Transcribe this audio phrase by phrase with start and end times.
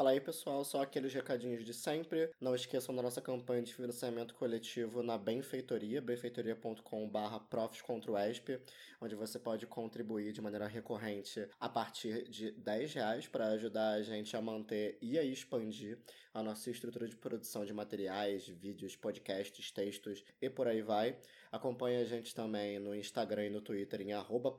[0.00, 2.30] Fala aí, pessoal, só aqueles recadinhos de sempre.
[2.40, 8.58] Não esqueçam da nossa campanha de financiamento coletivo na Benfeitoria, benfeitoria.com.br profs contra o ESP,
[8.98, 14.02] onde você pode contribuir de maneira recorrente a partir de 10 reais para ajudar a
[14.02, 15.98] gente a manter e a expandir
[16.32, 21.18] a nossa estrutura de produção de materiais, vídeos, podcasts, textos e por aí vai.
[21.50, 24.50] Acompanhe a gente também no Instagram e no Twitter em arroba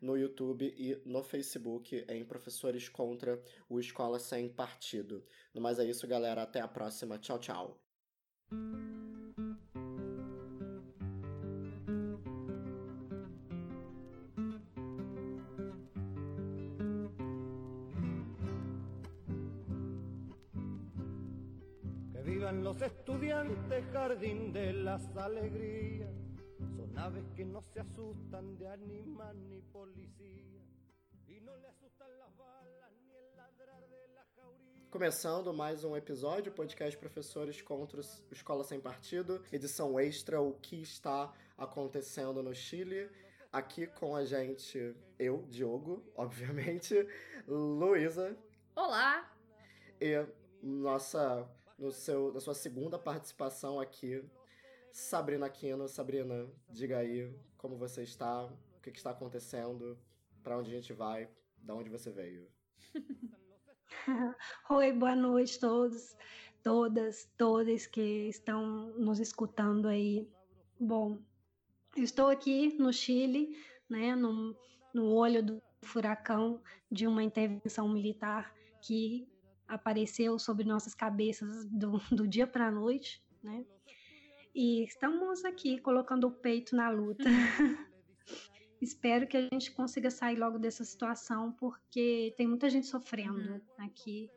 [0.00, 5.24] no YouTube e no Facebook em Professores Contra o Escola Sem Partido.
[5.54, 6.42] No mais é isso, galera.
[6.42, 7.18] Até a próxima.
[7.18, 7.80] Tchau, tchau.
[22.72, 26.10] Los estudiantes, jardín de las alegrías.
[26.76, 30.62] Son aves que no se asustan de animal ni policía.
[31.26, 34.90] Y no le asustan las balas ni el ladrar de la jauría.
[34.90, 41.30] Começando mais um episódio, podcast Professores contra Escola Sem Partido, edição extra, o que está
[41.58, 43.10] acontecendo no Chile.
[43.52, 47.06] Aqui com a gente, eu, Diogo, obviamente,
[47.46, 48.34] Luísa
[48.74, 49.30] Olá!
[50.00, 50.26] e
[50.62, 51.46] nossa,
[51.82, 54.24] no seu, na sua segunda participação aqui,
[54.92, 55.88] Sabrina Aquino.
[55.88, 59.98] Sabrina, diga aí como você está, o que, que está acontecendo,
[60.44, 62.46] para onde a gente vai, da onde você veio.
[64.70, 66.16] Oi, boa noite a todos,
[66.62, 70.30] todas, todas que estão nos escutando aí.
[70.78, 71.18] Bom,
[71.96, 73.58] estou aqui no Chile,
[73.90, 74.56] né, no,
[74.94, 79.31] no olho do furacão de uma intervenção militar que
[79.74, 83.64] apareceu sobre nossas cabeças do, do dia para a noite, né?
[84.54, 87.24] E estamos aqui colocando o peito na luta.
[88.80, 94.28] Espero que a gente consiga sair logo dessa situação, porque tem muita gente sofrendo aqui.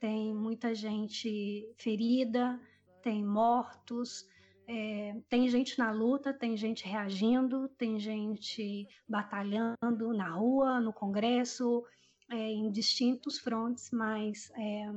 [0.00, 2.60] Tem muita gente ferida,
[3.00, 4.26] tem mortos,
[4.66, 11.84] é, tem gente na luta, tem gente reagindo, tem gente batalhando na rua, no Congresso,
[12.30, 14.90] é, em distintos frontes, mas é,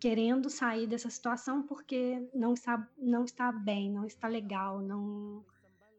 [0.00, 5.44] querendo sair dessa situação porque não está, não está bem, não está legal, não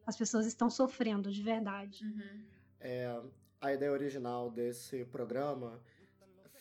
[0.06, 2.04] as pessoas estão sofrendo de verdade.
[2.04, 2.46] Uhum.
[2.80, 3.22] É,
[3.62, 5.80] a ideia original desse programa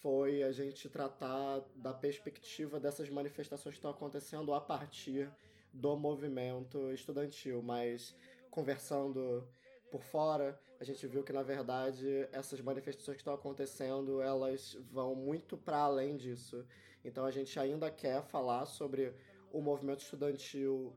[0.03, 5.31] foi a gente tratar da perspectiva dessas manifestações que estão acontecendo a partir
[5.73, 8.15] do movimento estudantil, mas
[8.51, 9.47] conversando
[9.91, 15.15] por fora, a gente viu que na verdade essas manifestações que estão acontecendo, elas vão
[15.15, 16.65] muito para além disso.
[17.05, 19.13] Então a gente ainda quer falar sobre
[19.53, 20.93] o movimento estudantil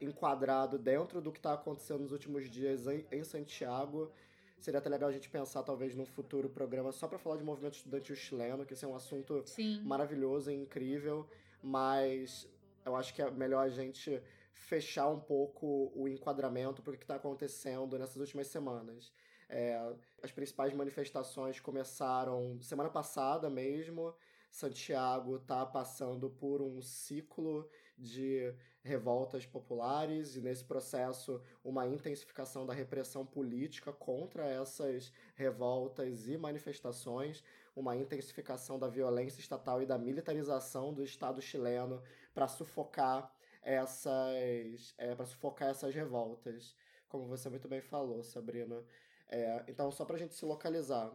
[0.00, 4.10] enquadrado dentro do que está acontecendo nos últimos dias em, em Santiago.
[4.58, 7.74] Seria até legal a gente pensar, talvez, num futuro programa só para falar de movimento
[7.74, 9.82] estudantil chileno, que esse é um assunto Sim.
[9.84, 11.28] maravilhoso e incrível,
[11.62, 12.48] mas
[12.84, 14.22] eu acho que é melhor a gente
[14.54, 19.12] fechar um pouco o enquadramento para o que está acontecendo nessas últimas semanas.
[19.48, 19.78] É,
[20.22, 24.14] as principais manifestações começaram semana passada mesmo.
[24.50, 32.72] Santiago está passando por um ciclo de revoltas populares e nesse processo uma intensificação da
[32.72, 37.42] repressão política contra essas revoltas e manifestações,
[37.74, 42.00] uma intensificação da violência estatal e da militarização do Estado chileno
[42.32, 43.33] para sufocar
[43.64, 46.76] essas é, para sufocar essas revoltas,
[47.08, 48.84] como você muito bem falou, Sabrina.
[49.28, 51.12] É, então, só para a gente se localizar,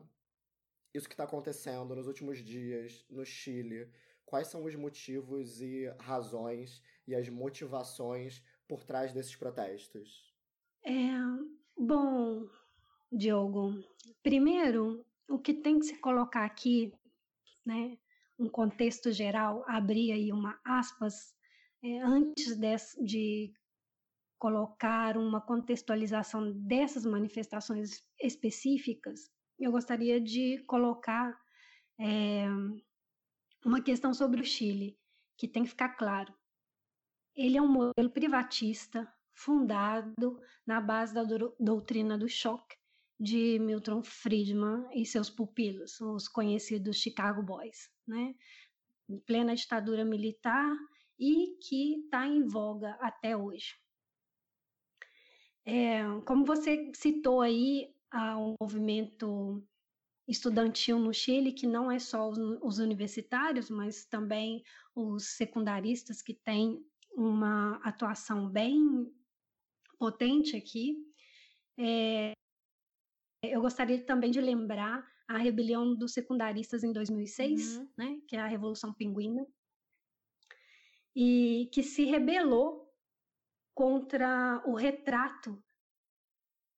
[0.94, 3.90] isso que está acontecendo nos últimos dias no Chile,
[4.26, 10.34] quais são os motivos e razões e as motivações por trás desses protestos?
[10.84, 10.92] É,
[11.78, 12.48] bom,
[13.12, 13.84] Diogo,
[14.24, 16.94] primeiro, o que tem que se colocar aqui,
[17.66, 17.98] né,
[18.38, 21.36] um contexto geral, abrir aí uma aspas,
[21.84, 23.54] é, antes des- de
[24.38, 29.30] colocar uma contextualização dessas manifestações específicas,
[29.60, 31.38] eu gostaria de colocar
[32.00, 32.46] é,
[33.66, 34.98] uma questão sobre o Chile,
[35.38, 36.34] que tem que ficar claro.
[37.36, 42.78] Ele é um modelo privatista fundado na base da dou- doutrina do choque
[43.20, 48.34] de Milton Friedman e seus pupilos, os conhecidos Chicago Boys, né?
[49.10, 50.74] Em plena ditadura militar
[51.20, 53.76] e que está em voga até hoje.
[55.66, 59.64] É, como você citou aí, há um movimento
[60.28, 64.64] estudantil no Chile que não é só os, os universitários, mas também
[64.96, 69.12] os secundaristas que têm uma atuação bem
[69.98, 70.96] potente aqui.
[71.78, 72.32] É,
[73.44, 77.90] eu gostaria também de lembrar a rebelião dos secundaristas em 2006, uhum.
[77.98, 79.46] né, que é a Revolução Pinguina,
[81.16, 82.90] e que se rebelou
[83.74, 85.64] contra o retrato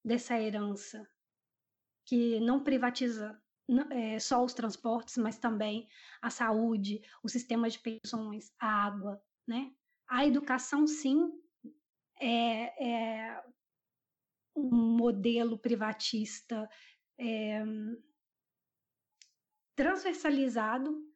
[0.03, 1.07] dessa herança,
[2.05, 3.41] que não privatiza
[3.91, 5.87] é, só os transportes, mas também
[6.21, 9.73] a saúde, o sistema de pensões, a água, né?
[10.07, 11.31] A educação, sim,
[12.19, 13.43] é, é
[14.55, 16.69] um modelo privatista
[17.17, 17.63] é,
[19.75, 21.10] transversalizado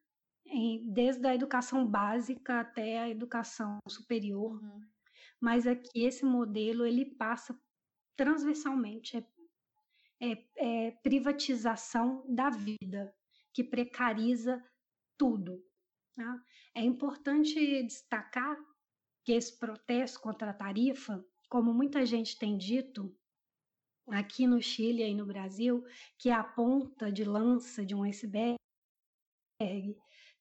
[0.92, 4.62] desde a educação básica até a educação superior.
[4.62, 4.82] Uhum.
[5.40, 7.58] Mas aqui esse modelo ele passa
[8.16, 9.26] transversalmente, é
[10.20, 13.14] é, é privatização da vida,
[13.54, 14.64] que precariza
[15.18, 15.64] tudo.
[16.16, 16.44] Tá?
[16.74, 18.58] É importante destacar
[19.24, 23.16] que esse protesto contra a tarifa, como muita gente tem dito,
[24.08, 25.84] aqui no Chile e no Brasil,
[26.18, 28.58] que é a ponta de lança de um iceberg,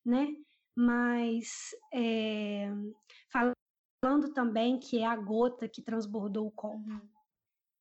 [0.04, 0.34] né?
[0.76, 2.68] Mas é,
[3.30, 6.78] falando também que é a gota que transbordou o copo.
[6.78, 7.14] Uhum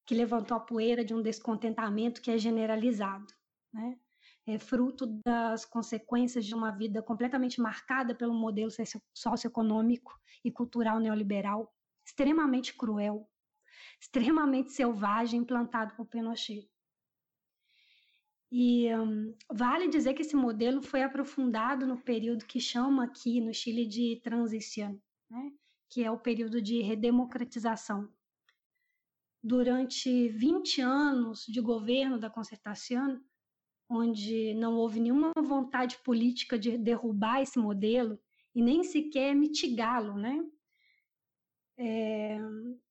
[0.05, 3.33] que levantou a poeira de um descontentamento que é generalizado,
[3.71, 3.97] né?
[4.45, 8.69] É fruto das consequências de uma vida completamente marcada pelo modelo
[9.13, 11.73] socioeconômico e cultural neoliberal,
[12.05, 13.25] extremamente cruel,
[14.01, 16.69] extremamente selvagem, implantado por Pinochet.
[18.55, 23.51] E um, vale dizer que esse modelo foi aprofundado no período que chama aqui no
[23.51, 25.51] Chile de transição, né?
[25.89, 28.07] que é o período de redemocratização,
[29.43, 33.19] durante 20 anos de governo da concertação,
[33.89, 38.19] onde não houve nenhuma vontade política de derrubar esse modelo
[38.53, 40.45] e nem sequer mitigá-lo, né?
[41.75, 42.37] É,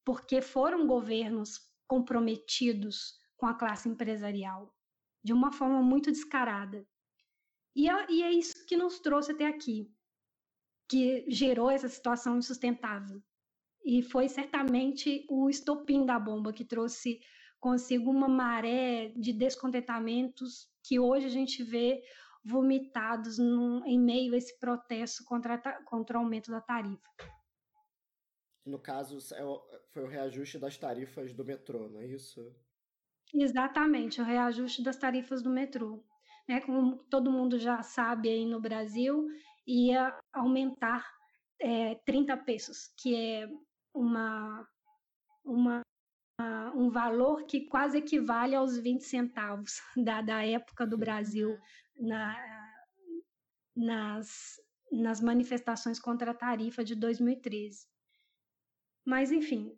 [0.04, 4.74] porque foram governos comprometidos com a classe empresarial
[5.22, 6.86] de uma forma muito descarada.
[7.74, 9.90] E é, e é isso que nos trouxe até aqui,
[10.88, 13.22] que gerou essa situação insustentável
[13.84, 17.20] e foi certamente o estopim da bomba que trouxe
[17.58, 22.02] consigo uma maré de descontentamentos que hoje a gente vê
[22.44, 27.08] vomitados num, em meio a esse protesto contra, contra o aumento da tarifa.
[28.64, 29.42] No caso, é
[29.90, 32.54] foi o reajuste das tarifas do metrô, não é isso?
[33.34, 36.04] Exatamente, o reajuste das tarifas do metrô.
[36.48, 36.60] Né?
[36.60, 39.26] Como todo mundo já sabe aí no Brasil,
[39.66, 41.06] ia aumentar
[41.60, 43.48] é, 30 pesos, que é
[43.94, 44.68] uma,
[45.44, 45.80] uma,
[46.74, 51.58] um valor que quase equivale aos 20 centavos da, da época do Brasil
[51.96, 52.36] na,
[53.74, 57.86] nas, nas manifestações contra a tarifa de 2013.
[59.04, 59.76] Mas, enfim,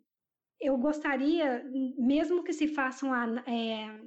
[0.64, 1.62] eu gostaria,
[1.98, 3.14] mesmo que se façam
[3.46, 4.00] é,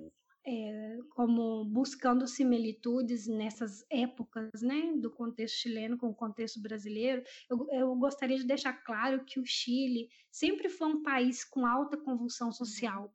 [0.46, 7.68] é, como buscando similitudes nessas épocas, né, do contexto chileno com o contexto brasileiro, eu,
[7.72, 12.52] eu, gostaria de deixar claro que o Chile sempre foi um país com alta convulsão
[12.52, 13.14] social,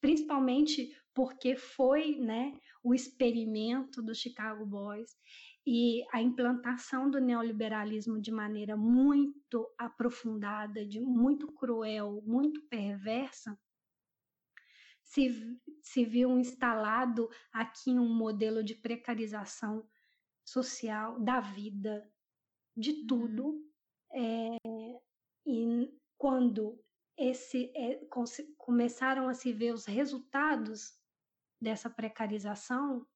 [0.00, 5.10] principalmente porque foi, né, o experimento do Chicago Boys
[5.70, 13.54] e a implantação do neoliberalismo de maneira muito aprofundada, de muito cruel, muito perversa,
[15.04, 19.86] se, se viu instalado aqui um modelo de precarização
[20.42, 22.10] social da vida,
[22.74, 23.06] de uhum.
[23.06, 23.70] tudo.
[24.10, 24.56] É,
[25.46, 26.82] e quando
[27.14, 28.00] esse, é,
[28.56, 30.98] começaram a se ver os resultados
[31.60, 33.06] dessa precarização,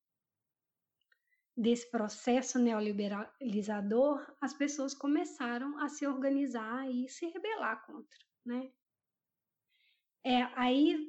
[1.56, 8.70] desse processo neoliberalizador, as pessoas começaram a se organizar e se rebelar contra, né?
[10.24, 11.08] É, aí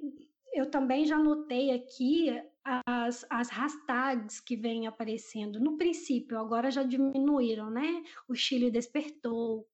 [0.54, 2.30] eu também já notei aqui
[2.64, 5.60] as, as hashtags que vêm aparecendo.
[5.60, 8.04] No princípio, agora já diminuíram, né?
[8.28, 9.68] O Chile despertou.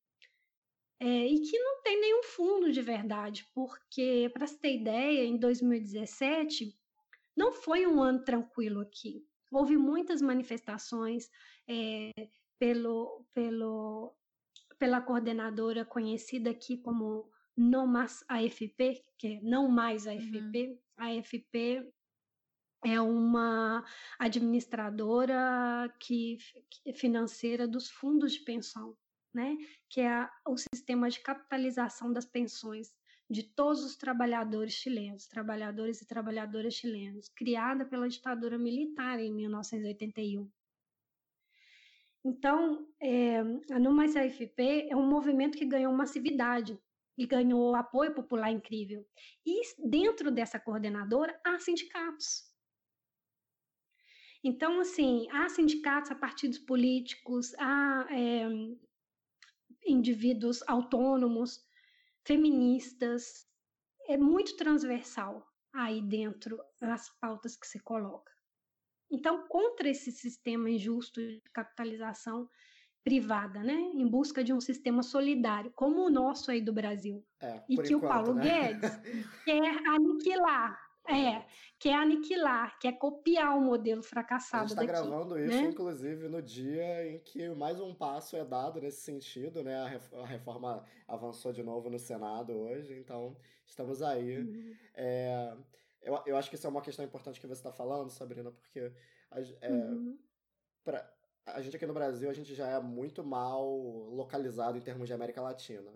[1.01, 5.37] É, e que não tem nenhum fundo de verdade, porque, para se ter ideia, em
[5.37, 6.77] 2017
[7.37, 9.25] não foi um ano tranquilo aqui.
[9.51, 11.29] Houve muitas manifestações
[11.67, 12.11] é,
[12.59, 14.15] pelo, pelo,
[14.77, 20.67] pela coordenadora conhecida aqui como não mais AFP, que é não mais AFP.
[20.67, 20.77] Uhum.
[20.97, 21.91] AFP
[22.85, 23.83] é uma
[24.17, 26.37] administradora que,
[26.69, 28.95] que financeira dos fundos de pensão,
[29.33, 29.57] né?
[29.89, 32.93] Que é a, o sistema de capitalização das pensões
[33.29, 40.49] de todos os trabalhadores chilenos, trabalhadores e trabalhadoras chilenos, criada pela ditadura militar em 1981.
[42.25, 43.39] Então, é,
[43.71, 46.77] a Mais AFP é um movimento que ganhou massividade
[47.17, 49.07] e ganhou apoio popular incrível.
[49.45, 52.49] E dentro dessa coordenadora há sindicatos.
[54.43, 58.47] Então, assim, há sindicatos, há partidos políticos, há é,
[59.85, 61.61] indivíduos autônomos,
[62.29, 63.47] feministas,
[64.07, 65.43] é muito transversal
[65.73, 68.31] aí dentro as pautas que se coloca.
[69.11, 72.47] Então, contra esse sistema injusto de capitalização
[73.03, 77.63] privada, né, em busca de um sistema solidário, como o nosso aí do Brasil, é,
[77.67, 78.73] e que enquanto, o Paulo né?
[78.73, 78.91] Guedes
[79.45, 81.45] quer aniquilar, é,
[81.79, 85.69] quer aniquilar, quer copiar o modelo fracassado A gente está gravando isso, né?
[85.69, 89.75] inclusive, no dia em que mais um passo é dado nesse sentido, né?
[89.77, 94.39] A ref- a reforma avançou de novo no Senado hoje, então estamos aí.
[94.39, 94.75] Uhum.
[94.93, 95.57] É,
[96.01, 98.93] eu, eu acho que isso é uma questão importante que você está falando, Sabrina, porque
[99.31, 100.19] a, é, Uhum.
[100.83, 101.11] pra-
[101.45, 105.13] a gente aqui no Brasil, a gente já é muito mal localizado em termos de
[105.13, 105.91] América Latina.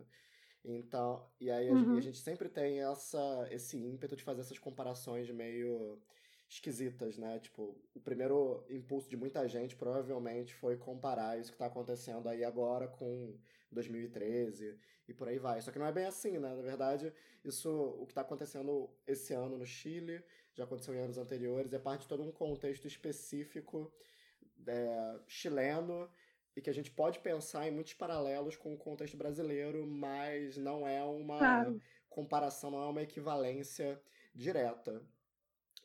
[0.64, 1.98] Então, e aí a, Uhum.
[1.98, 6.02] a gente sempre tem essa, esse ímpeto de fazer essas comparações meio
[6.50, 7.40] esquisitas, né?
[7.40, 12.44] Tipo, o primeiro impulso de muita gente provavelmente foi comparar isso que tá acontecendo aí
[12.44, 13.38] agora com
[13.72, 14.78] 2013
[15.08, 15.62] e por aí vai.
[15.62, 16.54] Só que não é bem assim, né?
[16.56, 17.12] Na verdade,
[17.44, 21.80] isso, o que tá acontecendo esse ano no Chile, já aconteceu em anos anteriores, é
[21.80, 23.92] parte de todo um contexto específico
[24.68, 26.10] é, chileno
[26.56, 30.88] e que a gente pode pensar em muitos paralelos com o contexto brasileiro, mas não
[30.88, 31.82] é uma Claro.
[32.10, 34.02] comparação, não é uma equivalência
[34.34, 35.02] direta.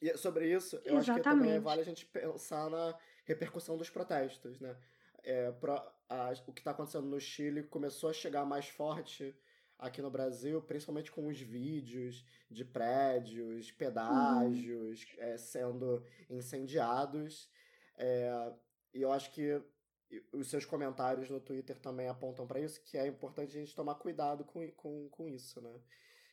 [0.00, 1.60] E sobre isso, eu acho que também Exatamente.
[1.60, 4.76] vale a gente pensar na repercussão dos protestos, né?
[5.24, 9.34] É, pro- a- o que está acontecendo no Chile começou a chegar mais forte
[9.78, 17.50] aqui no Brasil, principalmente com os vídeos de prédios, pedágios é, sendo incendiados.
[17.96, 18.52] É,
[18.94, 19.60] e eu acho que
[20.32, 23.94] os seus comentários no Twitter também apontam para isso, que é importante a gente tomar
[23.96, 25.80] cuidado com, com, com isso, né?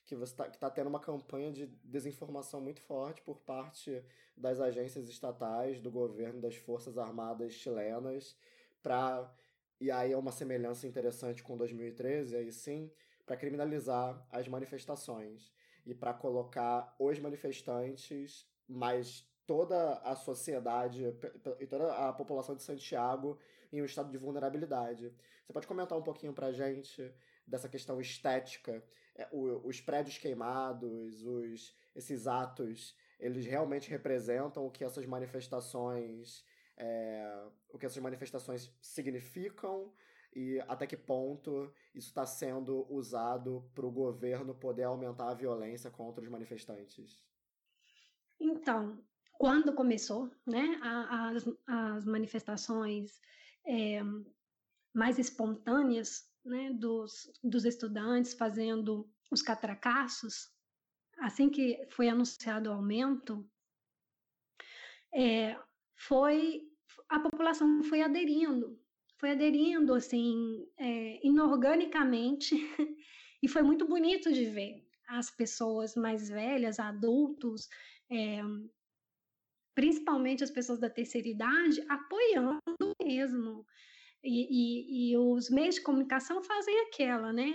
[0.05, 4.03] Que você tá, que tá tendo uma campanha de desinformação muito forte por parte
[4.38, 8.38] das agências estatais, do governo, das forças armadas chilenas,
[8.82, 9.34] para
[9.79, 12.89] e aí é uma semelhança interessante com 2013, aí sim,
[13.25, 15.51] para criminalizar as manifestações
[15.86, 21.05] e para colocar os manifestantes, mas toda a sociedade
[21.60, 23.38] e toda a população de Santiago
[23.77, 25.13] em um estado de vulnerabilidade.
[25.44, 27.13] Você pode comentar um pouquinho pra gente
[27.46, 28.84] dessa questão estética,
[29.17, 36.44] É, os prédios queimados, os, esses atos, eles realmente representam o que essas manifestações,
[36.75, 39.94] é, o que essas manifestações significam
[40.34, 45.89] e até que ponto isso está sendo usado para o governo poder aumentar a violência
[45.89, 47.24] contra os manifestantes.
[48.38, 49.01] Então,
[49.38, 50.77] quando começou, né,
[51.65, 53.22] as manifestações
[53.67, 54.01] é,
[54.93, 60.51] mais espontâneas, né, dos, dos estudantes fazendo os catracassos,
[61.17, 63.50] assim que foi anunciado o aumento,
[65.13, 65.57] é,
[65.95, 66.62] foi
[67.10, 68.79] a população foi aderindo,
[69.17, 72.55] foi aderindo assim é, inorganicamente
[73.41, 77.69] e foi muito bonito de ver as pessoas mais velhas, adultos,
[78.10, 78.41] é,
[79.75, 82.62] principalmente as pessoas da terceira idade, apoiando
[83.03, 83.65] mesmo.
[84.24, 87.53] E, e, e os meios de comunicação fazem aquela, né?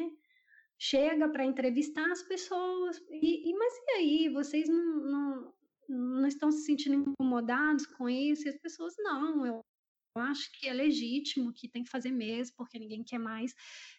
[0.79, 4.29] Chega para entrevistar as pessoas, e, e, mas e aí?
[4.29, 5.55] Vocês não, não,
[5.89, 8.47] não estão se sentindo incomodados com isso?
[8.47, 9.65] E as pessoas, não, eu
[10.17, 13.55] acho que é legítimo, que tem que fazer mesmo, porque ninguém quer mais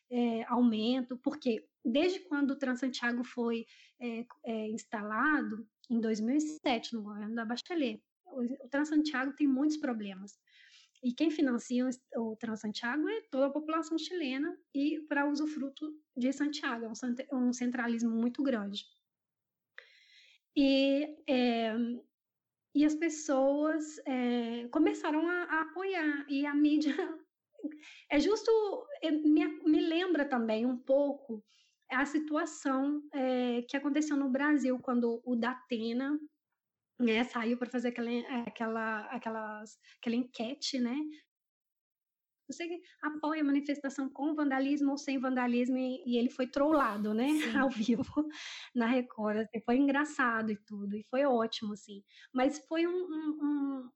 [0.09, 3.65] é, aumento, porque desde quando o Transantiago foi
[3.99, 8.01] é, é, instalado, em 2007, no governo da Bachelet,
[8.33, 10.39] o, Transantiago tem muitos problemas.
[11.03, 16.85] E quem financia o, Transantiago é toda a população chilena e para usufruto de Santiago,
[16.85, 18.85] é um, centralismo muito grande.
[20.55, 21.73] E, é,
[22.75, 26.95] e as pessoas é, começaram a, a, apoiar, e a mídia.
[28.09, 28.51] É justo,
[29.03, 31.43] me, me lembra também um pouco
[31.91, 36.17] a situação é, que aconteceu no Brasil, quando o Datena
[37.01, 38.11] né, saiu para fazer aquela,
[38.45, 40.95] aquela, aquelas, aquela enquete, né?
[42.47, 47.27] Você apoia a manifestação com vandalismo ou sem vandalismo, e, e ele foi trollado, né,
[47.55, 47.57] Sim.
[47.57, 48.27] ao vivo
[48.75, 49.37] na Record.
[49.37, 52.03] Assim, foi engraçado e tudo, e foi ótimo, assim.
[52.33, 53.89] Mas foi um, um, um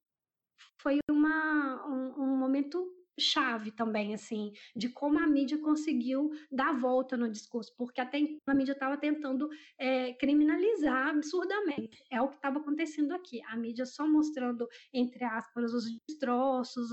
[0.81, 2.85] foi uma, um, um momento
[3.19, 8.39] chave também, assim, de como a mídia conseguiu dar volta no discurso, porque até então
[8.47, 12.03] a mídia estava tentando é, criminalizar absurdamente.
[12.11, 13.41] É o que estava acontecendo aqui.
[13.47, 16.89] A mídia só mostrando, entre aspas, os destroços,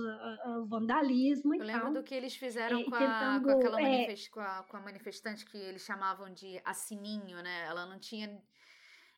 [0.58, 1.76] o vandalismo e Eu tal.
[1.76, 4.76] lembro do que eles fizeram é, com, a, tentando, com, aquela manifest, com, a, com
[4.76, 7.66] a manifestante que eles chamavam de Assininho, né?
[7.66, 8.40] Ela não tinha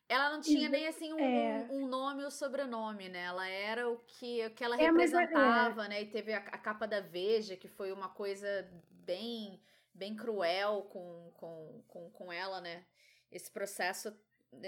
[0.07, 1.67] Ela não tinha nem assim um, é...
[1.71, 3.23] um, nome ou sobrenome, né?
[3.23, 5.89] Ela era o que, o que ela é, representava, é.
[5.89, 6.01] né?
[6.03, 9.59] E teve a, a, capa da Veja, que foi uma coisa bem,
[9.93, 12.85] bem cruel com, com, com, com ela, né?
[13.31, 14.15] Esse processo.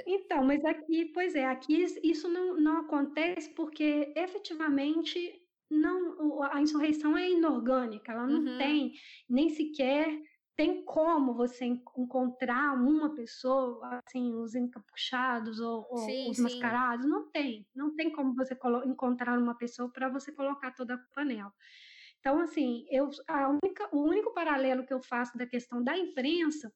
[0.06, 7.18] Então, mas aqui, pois é, aqui isso não, não acontece porque efetivamente não a insurreição
[7.18, 8.58] é inorgânica, ela não uhum.
[8.58, 8.94] tem
[9.30, 10.08] nem sequer
[10.58, 16.44] tem como você encontrar uma pessoa, assim, os encapuchados ou, ou sim, os sim.
[16.44, 17.06] mascarados?
[17.06, 17.66] Não tem.
[17.76, 21.54] Não tem como você encontrar uma pessoa para você colocar toda a panela.
[22.20, 26.74] Então, assim, eu, a única, o único paralelo que eu faço da questão da imprensa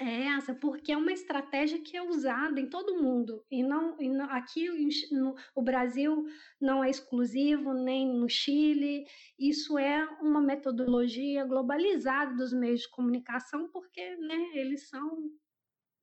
[0.00, 3.44] é essa, porque é uma estratégia que é usada em todo mundo.
[3.50, 4.68] E não, e não aqui
[5.12, 6.24] no, o Brasil
[6.60, 9.06] não é exclusivo, nem no Chile.
[9.38, 15.30] Isso é uma metodologia globalizada dos meios de comunicação, porque né, eles são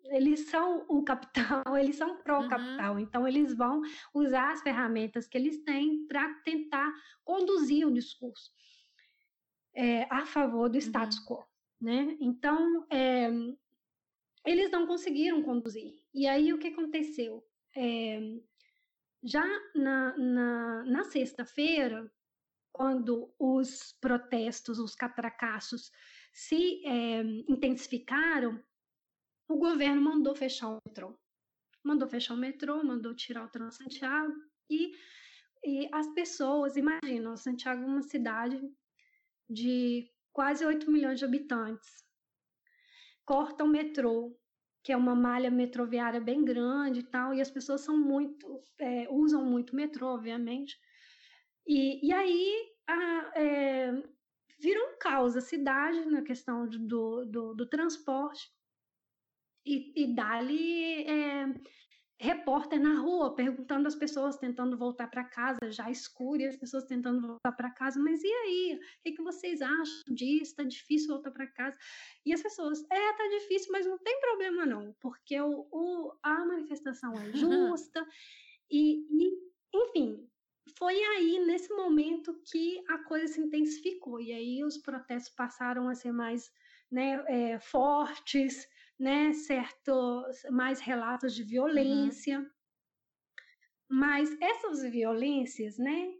[0.09, 2.99] eles são o capital, eles são pró-capital, uhum.
[2.99, 3.81] então eles vão
[4.13, 6.93] usar as ferramentas que eles têm para tentar
[7.25, 8.51] conduzir o discurso
[9.77, 11.25] é, a favor do status uhum.
[11.25, 11.45] quo.
[11.79, 12.17] Né?
[12.19, 13.29] Então, é,
[14.45, 15.95] eles não conseguiram conduzir.
[16.13, 17.45] E aí o que aconteceu?
[17.75, 18.19] É,
[19.23, 22.11] já na, na, na sexta-feira,
[22.71, 25.91] quando os protestos, os catracassos
[26.33, 28.63] se é, intensificaram,
[29.49, 31.17] o governo mandou fechar o metrô.
[31.83, 34.33] Mandou fechar o metrô, mandou tirar o Transantiago
[34.69, 34.91] e,
[35.63, 38.61] e as pessoas, imaginam, Santiago é uma cidade
[39.49, 42.06] de quase 8 milhões de habitantes
[43.27, 44.33] corta o metrô,
[44.81, 49.05] que é uma malha metroviária bem grande e tal, e as pessoas são muito, é,
[49.11, 50.79] usam muito metrô, obviamente.
[51.67, 52.55] E, e aí
[52.87, 53.91] a, é,
[54.61, 58.49] virou um caos a cidade na questão do, do, do transporte.
[59.65, 61.47] E, e dali é,
[62.19, 66.85] repórter na rua perguntando às pessoas, tentando voltar para casa, já escuro, e as pessoas
[66.85, 68.75] tentando voltar para casa, mas e aí?
[68.75, 70.51] O que, que vocês acham disso?
[70.51, 71.77] Está difícil voltar para casa?
[72.25, 76.45] E as pessoas, é, tá difícil, mas não tem problema não, porque o, o a
[76.45, 78.05] manifestação é justa,
[78.69, 79.37] e, e,
[79.73, 80.27] enfim,
[80.77, 85.93] foi aí, nesse momento, que a coisa se intensificou, e aí os protestos passaram a
[85.93, 86.51] ser mais
[86.91, 88.67] né, é, fortes,
[88.99, 91.47] né, certos mais relatos de uhum.
[91.47, 92.39] violência.
[92.39, 92.49] Uhum.
[93.89, 96.13] Mas essas violências, né,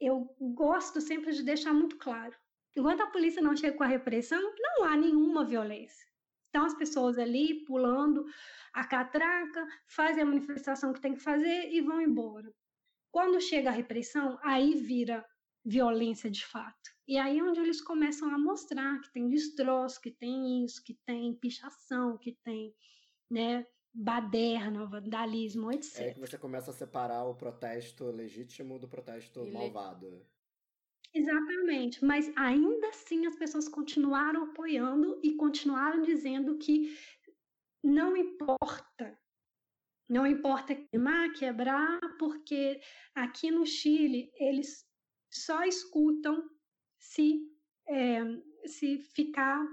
[0.00, 2.36] eu gosto sempre de deixar muito claro.
[2.76, 6.06] Enquanto a polícia não chega com a repressão, não há nenhuma violência.
[6.48, 8.24] Então as pessoas ali pulando
[8.72, 12.52] a catraca, fazem a manifestação que tem que fazer e vão embora.
[13.10, 15.26] Quando chega a repressão, aí vira
[15.64, 16.97] violência de fato.
[17.08, 20.92] E aí é onde eles começam a mostrar que tem destroço, que tem isso, que
[21.06, 22.74] tem pichação, que tem,
[23.30, 26.00] né, baderna, vandalismo, etc.
[26.00, 29.52] É que você começa a separar o protesto legítimo do protesto Ele...
[29.52, 30.22] malvado.
[31.14, 36.94] Exatamente, mas ainda assim as pessoas continuaram apoiando e continuaram dizendo que
[37.82, 39.18] não importa,
[40.06, 42.78] não importa queimar, quebrar, porque
[43.14, 44.86] aqui no Chile eles
[45.32, 46.46] só escutam
[46.98, 47.40] se,
[47.86, 48.20] é,
[48.66, 49.64] se ficar.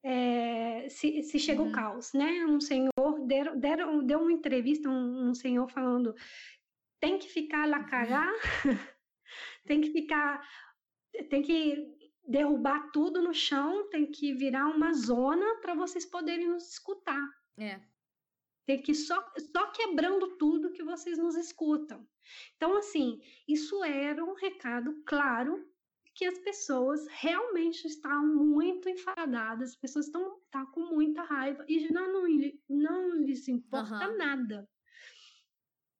[0.00, 1.70] É, se, se chega uhum.
[1.70, 2.46] o caos, né?
[2.46, 6.14] Um senhor deram, deram, deu uma entrevista, um, um senhor falando
[7.00, 8.32] tem que ficar lá cagar,
[8.64, 8.78] uhum.
[9.66, 10.48] tem que ficar,
[11.28, 11.86] tem que
[12.26, 17.22] derrubar tudo no chão, tem que virar uma zona para vocês poderem nos escutar.
[17.58, 17.80] É.
[18.66, 19.16] Tem que só,
[19.50, 22.06] só quebrando tudo que vocês nos escutam.
[22.56, 25.66] Então, assim, isso era um recado claro
[26.18, 31.92] que as pessoas realmente estão muito enfadadas, as pessoas estão tá com muita raiva e
[31.92, 34.16] não, não, não lhes importa uhum.
[34.16, 34.68] nada.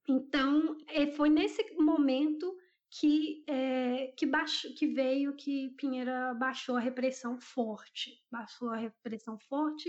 [0.09, 2.53] Então, é, foi nesse momento
[2.91, 9.39] que, é, que, baixo, que veio que Pinheira baixou a repressão forte, baixou a repressão
[9.39, 9.89] forte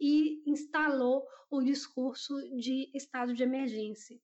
[0.00, 4.20] e instalou o discurso de estado de emergência.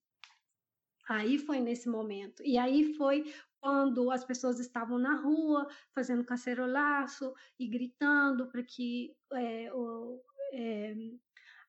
[1.09, 2.41] Aí foi nesse momento.
[2.45, 3.25] E aí foi
[3.65, 10.23] quando as pessoas estavam na rua fazendo cacerolaço e gritando para que é, o,
[10.53, 10.95] é,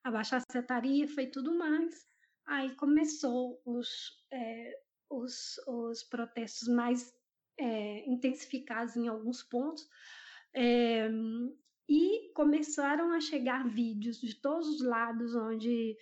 [0.03, 2.05] abaixasse a tarifa e tudo mais.
[2.45, 4.77] Aí começou os, é,
[5.09, 7.13] os, os protestos mais
[7.57, 9.87] é, intensificados em alguns pontos.
[10.53, 11.09] É,
[11.87, 15.97] e começaram a chegar vídeos de todos os lados onde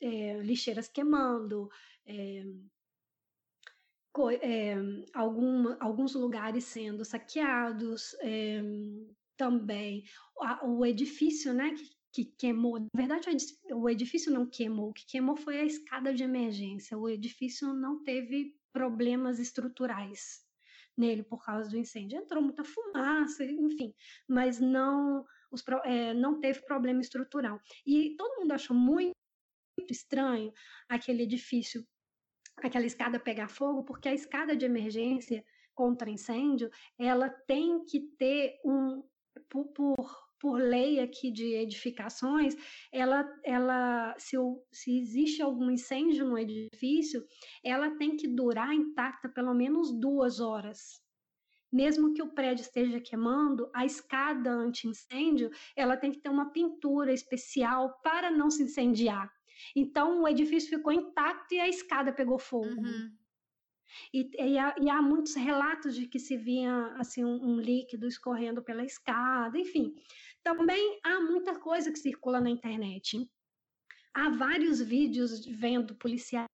[0.00, 1.68] é, lixeiras queimando,
[2.06, 2.44] é,
[4.42, 4.74] é,
[5.14, 8.60] algum, alguns lugares sendo saqueados, é,
[9.36, 10.04] também
[10.64, 12.80] o edifício, né, que, que queimou.
[12.80, 13.28] Na verdade,
[13.72, 14.90] o edifício não queimou.
[14.90, 16.98] O que queimou foi a escada de emergência.
[16.98, 20.44] O edifício não teve problemas estruturais
[20.96, 22.18] nele por causa do incêndio.
[22.18, 23.94] Entrou muita fumaça, enfim,
[24.26, 27.60] mas não, os, é, não teve problema estrutural.
[27.86, 29.12] E todo mundo achou muito
[29.88, 30.52] estranho
[30.88, 31.86] aquele edifício,
[32.56, 38.58] aquela escada pegar fogo, porque a escada de emergência contra incêndio, ela tem que ter
[38.64, 39.02] um
[39.48, 42.54] por, por, por lei aqui de edificações,
[42.92, 44.36] ela, ela se,
[44.72, 47.24] se existe algum incêndio no edifício,
[47.62, 51.00] ela tem que durar intacta pelo menos duas horas.
[51.70, 57.12] Mesmo que o prédio esteja queimando, a escada anti-incêndio, ela tem que ter uma pintura
[57.12, 59.30] especial para não se incendiar.
[59.74, 62.68] Então, o edifício ficou intacto e a escada pegou fogo.
[62.68, 63.16] Uhum.
[64.12, 68.06] E, e, há, e, há, muitos relatos de que se via assim um, um, líquido
[68.06, 69.94] escorrendo pela escada, enfim.
[70.42, 73.28] Também há muita coisa que circula na internet.
[74.14, 76.48] Há vários vídeos vendo policiais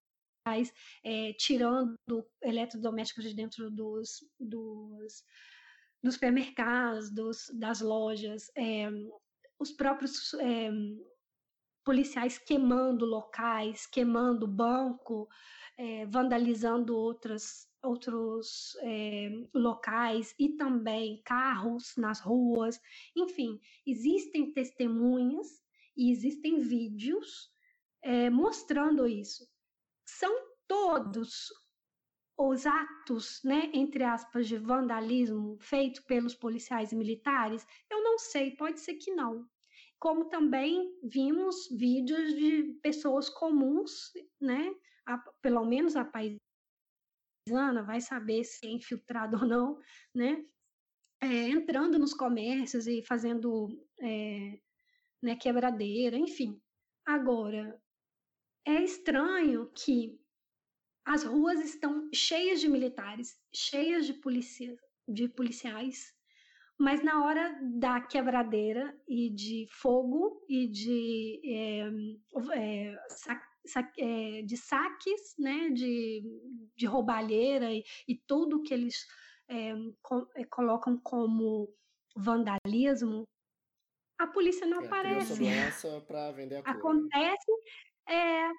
[1.03, 1.95] é, tirando
[2.43, 5.23] eletrodomésticos de dentro dos, dos,
[6.03, 8.87] dos supermercados, dos, das lojas, é,
[9.59, 10.69] os próprios é,
[11.85, 15.29] policiais queimando locais, queimando banco,
[15.77, 22.81] é, vandalizando outras, outros é, locais e também carros nas ruas.
[23.15, 25.47] Enfim, existem testemunhas
[25.95, 27.51] e existem vídeos
[28.01, 29.47] é, mostrando isso.
[30.07, 30.35] São
[30.67, 31.53] todos
[32.37, 37.65] os atos, né, entre aspas, de vandalismo feito pelos policiais e militares?
[37.89, 39.47] Eu não sei, pode ser que não
[39.99, 44.73] como também vimos vídeos de pessoas comuns, né,
[45.05, 46.39] a, pelo menos a paisana
[47.83, 49.79] vai saber se é infiltrado ou não,
[50.13, 50.45] né?
[51.21, 53.69] É, entrando nos comércios e fazendo
[54.01, 54.59] é,
[55.23, 56.61] né, quebradeira, enfim.
[57.05, 57.81] Agora,
[58.65, 60.19] é estranho que
[61.05, 64.19] as ruas estão cheias de militares, cheias de,
[65.07, 66.14] de policiais,
[66.77, 71.89] mas na hora da quebradeira e de fogo e de é,
[72.53, 72.95] é,
[73.97, 76.23] é, de saques, né, de,
[76.75, 79.07] de roubalheira e, e tudo que eles
[80.01, 81.73] com, é, colocam como
[82.15, 83.23] vandalismo,
[84.17, 85.33] a polícia não é, aparece.
[86.31, 87.51] vender a acontece,
[88.07, 88.49] é,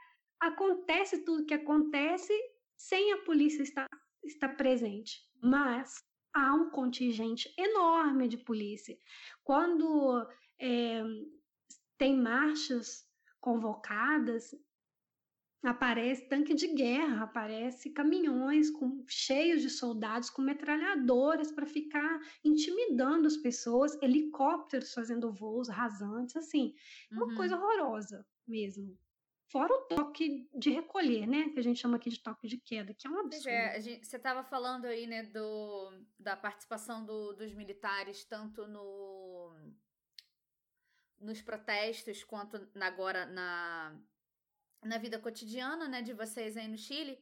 [0.40, 2.33] acontece tudo que acontece
[2.76, 3.88] sem a polícia estar,
[4.22, 6.05] estar presente, mas
[6.37, 8.96] há um contingente enorme de polícia.
[9.42, 10.27] Quando
[10.61, 11.03] é,
[11.99, 13.05] tem marchas
[13.40, 14.55] convocadas,
[15.66, 23.27] Aparece tanque de guerra, aparece caminhões com, cheios de soldados com metralhadoras para ficar intimidando
[23.27, 26.72] as pessoas, helicópteros fazendo voos rasantes, assim,
[27.11, 27.25] uhum.
[27.25, 28.96] uma coisa horrorosa mesmo.
[29.48, 31.50] Fora o toque de recolher, né?
[31.50, 33.48] Que a gente chama aqui de toque de queda, que é um absurdo.
[33.48, 39.52] É, gente, você estava falando aí, né, do, da participação do, dos militares, tanto no
[41.18, 43.98] nos protestos quanto agora na
[44.82, 47.18] na vida cotidiana, né, de vocês aí no Chile.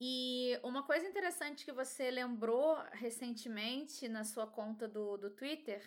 [0.00, 5.82] E uma coisa interessante que você lembrou recentemente na sua conta do, do Twitter,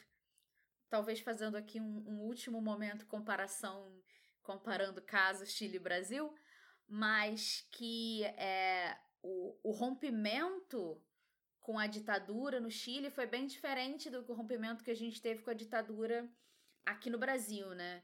[0.89, 3.91] talvez fazendo aqui um, um último momento comparação,
[4.43, 6.33] comparando casos Chile-Brasil,
[6.87, 11.01] mas que é, o, o rompimento
[11.59, 15.49] com a ditadura no Chile foi bem diferente do rompimento que a gente teve com
[15.49, 16.29] a ditadura
[16.85, 18.03] aqui no Brasil, né?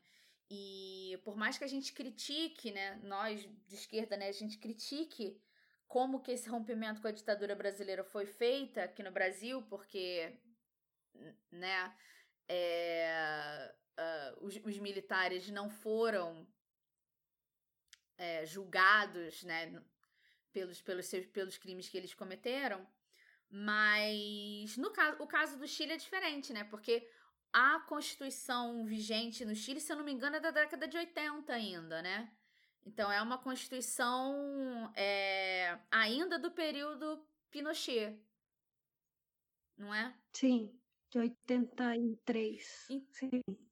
[0.49, 5.39] E por mais que a gente critique, né, nós de esquerda, né, a gente critique
[5.88, 10.39] como que esse rompimento com a ditadura brasileira foi feita aqui no Brasil, porque,
[11.52, 11.95] né,
[12.47, 16.47] é, uh, os, os, militares não foram
[18.17, 19.81] é, julgados, né,
[20.51, 22.88] pelos, pelos, seus, pelos crimes que eles cometeram,
[23.49, 27.07] mas no caso, o caso do Chile é diferente, né, porque
[27.51, 31.51] a Constituição vigente no Chile, se eu não me engano, é da década de 80
[31.51, 32.31] ainda, né?
[32.85, 38.19] Então é uma Constituição é, ainda do período Pinochet,
[39.77, 40.15] não é?
[40.31, 40.71] Sim,
[41.09, 42.88] de 83.
[42.89, 43.07] E...
[43.12, 43.68] Sim.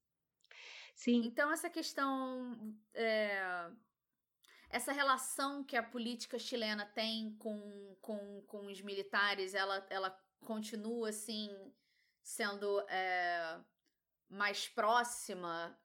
[0.98, 1.22] Sim.
[1.26, 2.76] Então essa questão.
[2.94, 3.70] É,
[4.70, 10.10] essa relação que a política chilena tem com, com, com os militares, ela, ela
[10.42, 11.50] continua assim
[12.22, 13.60] sendo é,
[14.28, 15.80] mais próxima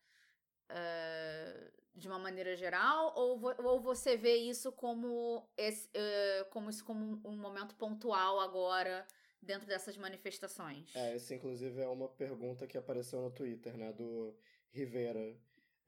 [0.69, 6.85] é, de uma maneira geral ou, ou você vê isso como esse, é, como isso
[6.85, 9.07] como um momento pontual agora
[9.41, 10.91] dentro dessas manifestações?
[10.97, 14.35] É, essa inclusive é uma pergunta que apareceu no Twitter, né, do
[14.73, 15.39] Rivera.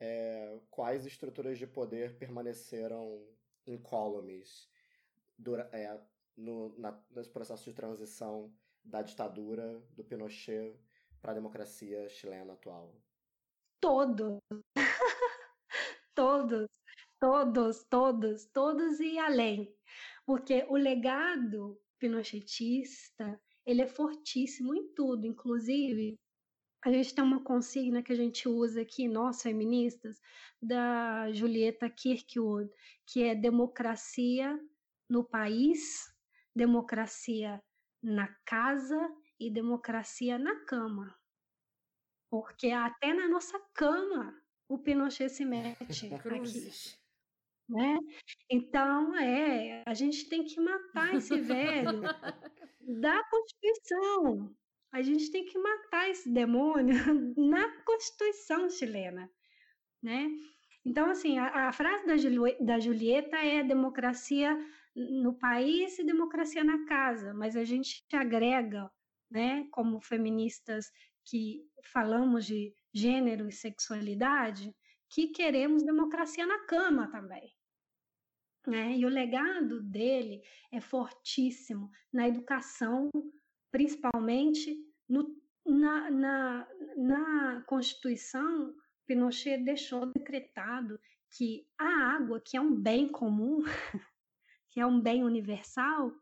[0.01, 3.27] É, quais estruturas de poder permaneceram
[3.67, 4.69] incólumes
[5.73, 6.01] é,
[6.37, 8.53] no, na, nesse processo de transição
[8.85, 10.79] da ditadura do Pinochet
[11.23, 12.95] para a democracia chilena atual?
[13.81, 14.39] Todos.
[16.15, 16.67] todos,
[17.19, 19.75] todos, todos, todos e além.
[20.27, 26.19] Porque o legado pinochetista, ele é fortíssimo em tudo, inclusive
[26.85, 30.21] a gente tem uma consigna que a gente usa aqui, nós feministas,
[30.61, 32.71] da Julieta Kirkwood,
[33.07, 34.59] que é democracia
[35.09, 36.13] no país,
[36.55, 37.63] democracia
[38.03, 39.01] na casa
[39.41, 41.19] e democracia na cama.
[42.31, 45.79] Porque até na nossa cama o Pinochet se mete
[46.15, 46.71] aqui.
[47.67, 47.99] Né?
[48.51, 52.03] Então, é, a gente tem que matar esse velho
[53.01, 54.55] da Constituição.
[54.95, 56.95] A gente tem que matar esse demônio
[57.37, 59.29] na Constituição chilena,
[60.01, 60.31] né?
[60.85, 62.15] Então, assim, a, a frase da,
[62.65, 64.57] da Julieta é democracia
[64.95, 68.89] no país e democracia na casa, mas a gente agrega,
[69.29, 70.93] né, como feministas
[71.25, 74.73] que falamos de gênero e sexualidade,
[75.11, 77.53] que queremos democracia na cama também.
[78.65, 78.97] Né?
[78.97, 83.11] E o legado dele é fortíssimo na educação,
[83.75, 84.73] principalmente
[85.09, 88.73] no, na, na, na Constituição,
[89.05, 90.97] Pinochet deixou decretado
[91.37, 93.65] que a água, que é um bem comum,
[94.71, 96.13] que é um bem universal,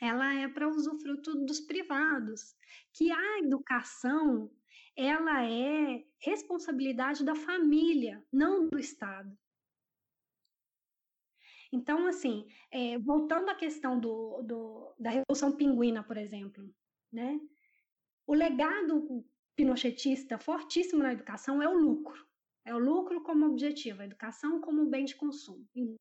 [0.00, 2.54] ela é para usufruto dos privados,
[2.94, 4.50] que a educação
[4.96, 9.36] ela é responsabilidade da família, não do Estado.
[11.72, 16.68] Então, assim, é, voltando à questão do, do, da Revolução Pinguina, por exemplo,
[17.12, 17.40] né?
[18.26, 19.24] o legado
[19.56, 22.26] pinochetista fortíssimo na educação é o lucro.
[22.64, 25.64] É o lucro como objetivo, a educação como bem de consumo.
[25.74, 25.94] Em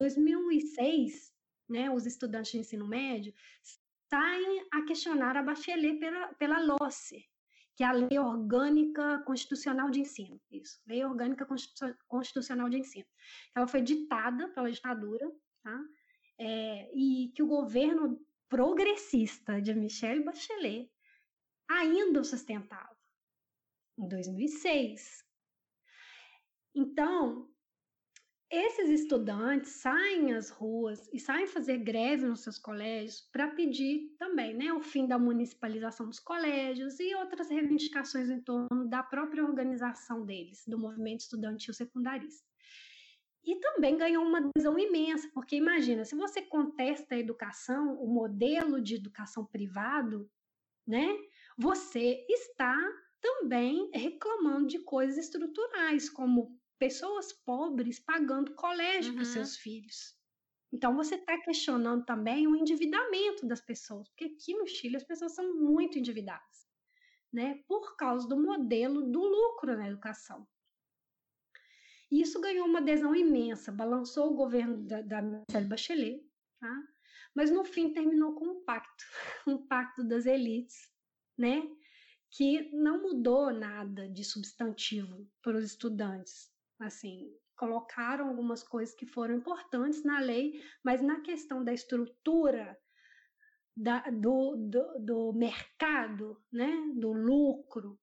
[0.00, 1.32] 2006,
[1.68, 3.34] né, os estudantes de ensino médio
[4.10, 7.29] saem a questionar a Bachelet pela, pela LOCE,
[7.80, 10.38] que é a Lei Orgânica Constitucional de Ensino.
[10.50, 11.48] Isso, Lei Orgânica
[12.06, 13.06] Constitucional de Ensino.
[13.56, 15.82] Ela foi ditada pela ditadura, tá?
[16.38, 20.92] É, e que o governo progressista de Michelle Bachelet
[21.66, 22.94] ainda o sustentava,
[23.98, 25.24] em 2006.
[26.74, 27.50] Então,
[28.50, 34.54] esses estudantes saem às ruas e saem fazer greve nos seus colégios para pedir também
[34.54, 40.26] né, o fim da municipalização dos colégios e outras reivindicações em torno da própria organização
[40.26, 42.44] deles, do movimento estudantil secundarista.
[43.44, 48.80] E também ganhou uma adesão imensa, porque imagina, se você contesta a educação, o modelo
[48.80, 50.28] de educação privado,
[50.84, 51.16] né,
[51.56, 52.76] você está
[53.20, 59.16] também reclamando de coisas estruturais, como pessoas pobres pagando colégio uhum.
[59.16, 60.18] para seus filhos.
[60.72, 65.34] Então você está questionando também o endividamento das pessoas, porque aqui no Chile as pessoas
[65.34, 66.66] são muito endividadas,
[67.30, 67.62] né?
[67.68, 70.48] Por causa do modelo do lucro na educação.
[72.10, 76.24] E isso ganhou uma adesão imensa, balançou o governo da, da Michelle Bachelet,
[76.58, 76.82] tá?
[77.34, 79.04] Mas no fim terminou com um pacto,
[79.46, 80.88] um pacto das elites,
[81.36, 81.62] né?
[82.30, 89.36] Que não mudou nada de substantivo para os estudantes, assim, colocaram algumas coisas que foram
[89.36, 92.76] importantes na lei, mas na questão da estrutura
[93.76, 97.98] da, do, do, do mercado, né, do lucro,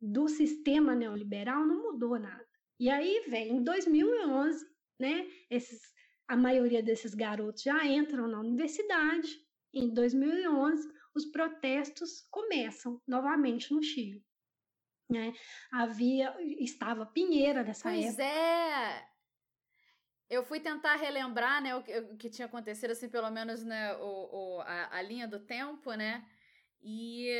[0.00, 2.46] do sistema neoliberal, não mudou nada.
[2.78, 4.66] E aí vem, em 2011,
[4.98, 5.80] né, esses,
[6.28, 9.28] a maioria desses garotos já entram na universidade,
[9.72, 14.24] em 2011 os protestos começam novamente no Chile
[15.08, 15.32] né?
[15.70, 18.16] Havia, estava Pinheira nessa pois época.
[18.16, 19.08] Pois é.
[20.30, 23.94] Eu fui tentar relembrar, né, o que, o que tinha acontecido, assim, pelo menos, né,
[23.96, 26.24] o, o, a, a linha do tempo, né?
[26.82, 27.30] E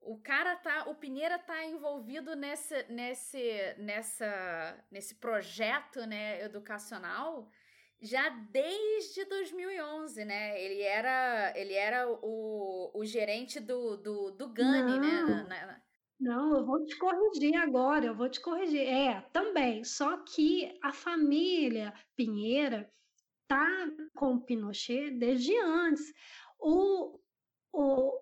[0.00, 7.48] o cara tá, o Pinheira tá envolvido nesse, nesse, nessa, nesse projeto, né, educacional
[8.04, 10.60] já desde 2011, né?
[10.60, 15.22] Ele era, ele era o, o gerente do, do, do Gani, né?
[15.22, 15.82] Na, na,
[16.24, 18.80] não, eu vou te corrigir agora, eu vou te corrigir.
[18.80, 22.90] É, também, só que a família Pinheira
[23.46, 26.14] tá com Pinochet desde antes.
[26.58, 27.20] O,
[27.70, 28.18] o,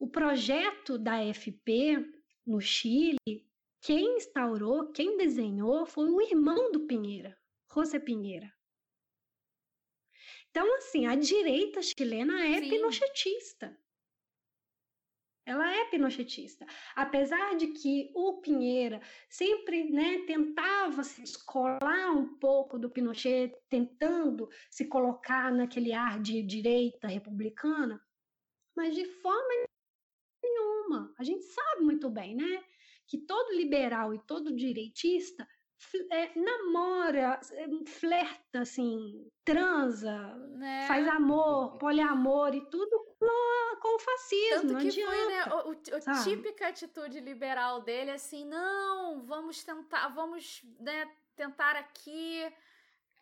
[0.00, 2.04] o projeto da FP
[2.44, 3.46] no Chile,
[3.80, 7.38] quem instaurou, quem desenhou foi o irmão do Pinheira,
[7.72, 8.52] José Pinheira.
[10.50, 12.70] Então, assim, a direita chilena é Sim.
[12.70, 13.78] pinochetista.
[15.46, 16.66] Ela é pinochetista.
[16.96, 24.48] Apesar de que o Pinheira sempre né, tentava se descolar um pouco do Pinochet, tentando
[24.68, 28.04] se colocar naquele ar de direita republicana,
[28.76, 29.66] mas de forma
[30.42, 31.14] nenhuma.
[31.16, 32.64] A gente sabe muito bem, né?
[33.06, 35.46] Que todo liberal e todo direitista
[36.10, 40.16] é, namora, é, flerta, assim, transa,
[40.56, 40.86] né?
[40.86, 44.68] faz amor, poliamor e tudo com, com o fascismo.
[44.68, 49.62] Tanto que adianta, foi, né, o, o, a típica atitude liberal dele, assim, não, vamos
[49.64, 52.42] tentar, vamos, né, tentar aqui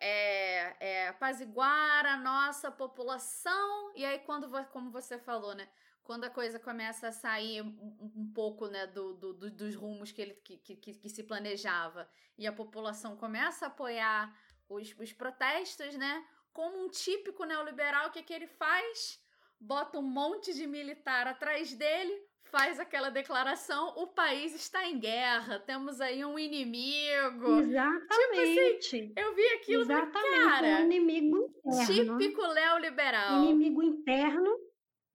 [0.01, 3.93] é, é, apaziguar a nossa população.
[3.95, 5.69] E aí, quando, como você falou, né?
[6.05, 10.13] Quando a coisa começa a sair um, um pouco né, do, do, do, dos rumos
[10.13, 14.33] que, ele, que, que, que, se planejava e a população começa a apoiar
[14.69, 16.25] os, os protestos, né?
[16.53, 19.19] Como um típico neoliberal, o que, que ele faz?
[19.59, 22.15] Bota um monte de militar atrás dele,
[22.45, 27.61] faz aquela declaração: o país está em guerra, temos aí um inimigo.
[27.61, 28.79] Exatamente.
[28.81, 32.19] Tipo assim, eu vi aquilo Exatamente, cara, um inimigo interno.
[32.19, 33.43] Típico neoliberal.
[33.43, 34.64] Inimigo interno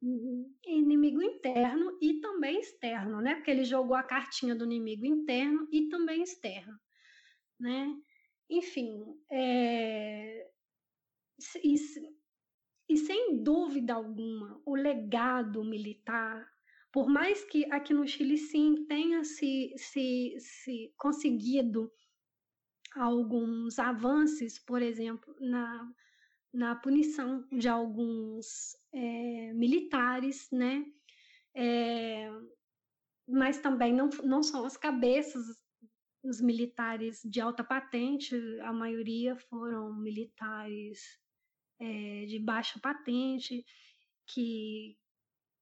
[0.01, 0.55] Uhum.
[0.65, 3.35] Inimigo interno e também externo, né?
[3.35, 6.79] Porque ele jogou a cartinha do inimigo interno e também externo,
[7.59, 7.93] né?
[8.49, 10.49] Enfim, é...
[11.63, 11.75] e,
[12.88, 16.49] e sem dúvida alguma, o legado militar,
[16.91, 21.91] por mais que aqui no Chile sim tenha se, se, se conseguido
[22.95, 25.91] alguns avanços, por exemplo, na
[26.53, 30.85] na punição de alguns é, militares, né?
[31.55, 32.29] É,
[33.27, 35.45] mas também não, não são as cabeças
[36.23, 40.99] os militares de alta patente, a maioria foram militares
[41.79, 43.63] é, de baixa patente,
[44.27, 44.97] que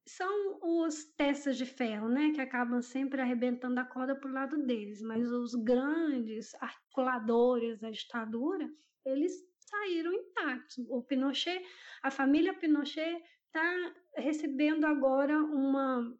[0.06, 4.64] são os testas de ferro, né, que acabam sempre arrebentando a corda para o lado
[4.64, 8.68] deles, mas os grandes articuladores da ditadura,
[9.04, 9.32] eles
[9.68, 10.84] saíram intactos.
[10.88, 11.64] O Pinochet,
[12.02, 16.18] a família Pinochet está recebendo agora uma,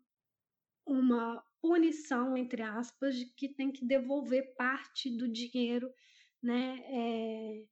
[0.87, 5.93] uma punição, entre aspas, de que tem que devolver parte do dinheiro
[6.43, 7.65] né, é,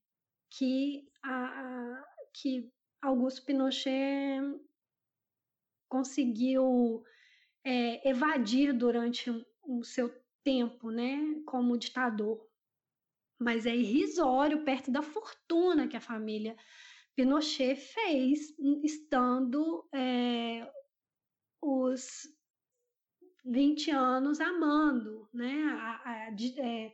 [0.50, 4.40] que, a, a, que Augusto Pinochet
[5.88, 7.04] conseguiu
[7.64, 9.30] é, evadir durante
[9.62, 10.12] o seu
[10.42, 12.46] tempo né, como ditador
[13.38, 16.56] mas é irrisório perto da fortuna que a família
[17.14, 20.70] Pinochet fez, estando é,
[21.62, 22.28] os
[23.44, 25.64] 20 anos amando, né?
[25.64, 26.92] A, a, é,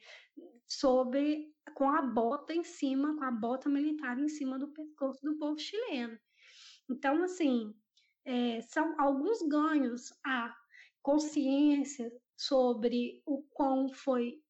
[0.69, 5.37] sobre com a bota em cima, com a bota militar em cima do pescoço do
[5.39, 6.19] povo chileno.
[6.89, 7.75] Então, assim,
[8.25, 10.55] é, são alguns ganhos a
[11.03, 14.41] consciência sobre o quão foi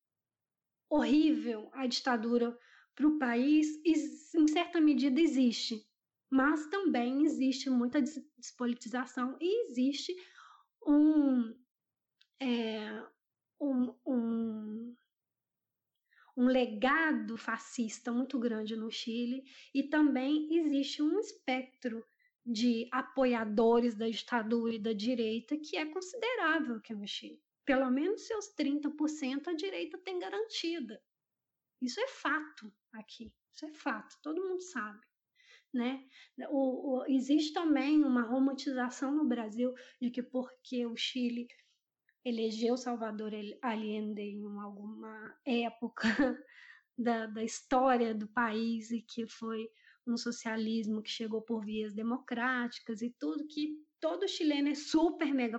[0.93, 2.57] horrível a ditadura
[2.95, 3.81] para o país,
[4.35, 5.83] em certa medida existe,
[6.31, 8.03] mas também existe muita
[8.37, 10.15] despolitização e existe
[10.87, 11.55] um,
[12.39, 13.07] é,
[13.59, 14.97] um, um,
[16.37, 22.05] um legado fascista muito grande no Chile e também existe um espectro
[22.45, 28.27] de apoiadores da ditadura e da direita que é considerável aqui no Chile pelo menos
[28.27, 31.01] seus 30% a direita tem garantida.
[31.81, 35.01] Isso é fato aqui, isso é fato, todo mundo sabe.
[35.73, 36.07] Né?
[36.51, 41.49] O, o, existe também uma romantização no Brasil de que porque o Chile
[42.25, 46.03] elegeu Salvador Allende em alguma época
[46.97, 49.67] da, da história do país e que foi
[50.07, 55.59] um socialismo que chegou por vias democráticas e tudo, que todo chileno é super mega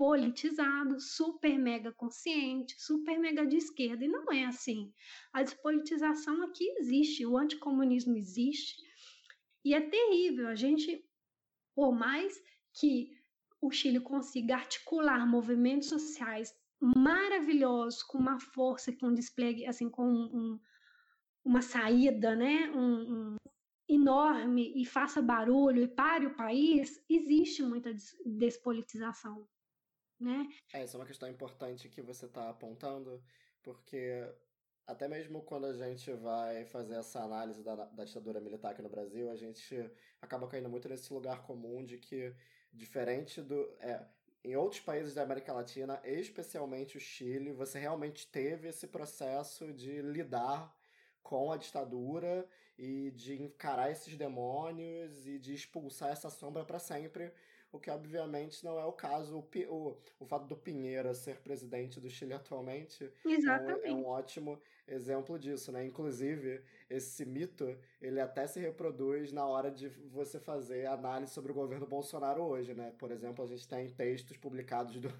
[0.00, 4.02] politizado, super mega consciente, super mega de esquerda.
[4.02, 4.90] E não é assim.
[5.30, 8.76] A despolitização aqui existe, o anticomunismo existe.
[9.62, 10.48] E é terrível.
[10.48, 11.04] A gente,
[11.74, 12.34] por mais
[12.72, 13.10] que
[13.60, 20.06] o Chile consiga articular movimentos sociais maravilhosos, com uma força, com um display, assim, com
[20.08, 20.58] um,
[21.44, 22.70] uma saída, né?
[22.70, 23.36] Um, um,
[23.86, 27.92] enorme e faça barulho e pare o país, existe muita
[28.24, 29.46] despolitização
[30.20, 30.48] né?
[30.72, 33.22] É, isso é uma questão importante que você está apontando,
[33.62, 34.28] porque
[34.86, 38.88] até mesmo quando a gente vai fazer essa análise da, da ditadura militar aqui no
[38.88, 39.90] Brasil, a gente
[40.20, 42.34] acaba caindo muito nesse lugar comum de que,
[42.72, 43.72] diferente do.
[43.80, 44.04] É,
[44.42, 50.00] em outros países da América Latina, especialmente o Chile, você realmente teve esse processo de
[50.00, 50.74] lidar
[51.22, 52.48] com a ditadura
[52.78, 57.32] e de encarar esses demônios e de expulsar essa sombra para sempre,
[57.72, 59.36] o que obviamente não é o caso.
[59.38, 63.86] O, o, o fato do Pinheira ser presidente do Chile atualmente Exatamente.
[63.86, 65.84] É, um, é um ótimo exemplo disso, né?
[65.84, 71.54] Inclusive, esse mito, ele até se reproduz na hora de você fazer análise sobre o
[71.54, 72.92] governo Bolsonaro hoje, né?
[72.98, 75.12] Por exemplo, a gente tem textos publicados do,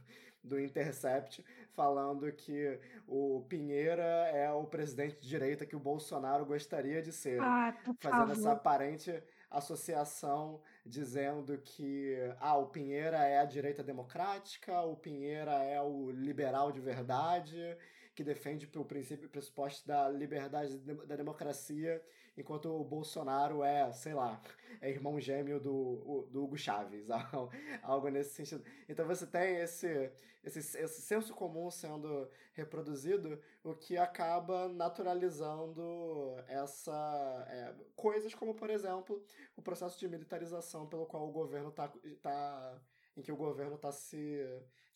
[0.42, 7.00] do Intercept falando que o Pinheira é o presidente de direita que o Bolsonaro gostaria
[7.00, 7.40] de ser.
[7.40, 8.32] Ah, fazendo favor.
[8.32, 15.80] essa aparente associação dizendo que ah, o Pinheira é a direita democrática, o Pinheira é
[15.80, 17.76] o liberal de verdade,
[18.14, 22.02] que defende o princípio e pressuposto da liberdade da democracia,
[22.40, 24.40] enquanto o Bolsonaro é, sei lá,
[24.80, 27.06] é irmão gêmeo do, do Hugo Chaves,
[27.82, 28.64] algo nesse sentido.
[28.88, 30.10] Então você tem esse,
[30.42, 38.70] esse, esse senso comum sendo reproduzido, o que acaba naturalizando essa é, coisas como, por
[38.70, 39.22] exemplo,
[39.56, 42.82] o processo de militarização pelo qual o governo está tá,
[43.16, 44.40] em que o governo está se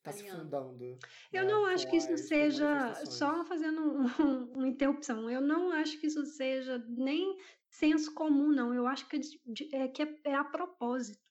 [0.05, 0.99] está se fundando.
[1.33, 5.31] Eu né, não acho que isso seja só fazendo um, um, uma interrupção.
[5.31, 7.39] Eu não acho que isso seja nem
[7.71, 8.75] senso comum, não.
[8.75, 9.21] Eu acho que
[9.73, 11.23] é, que é, é a propósito.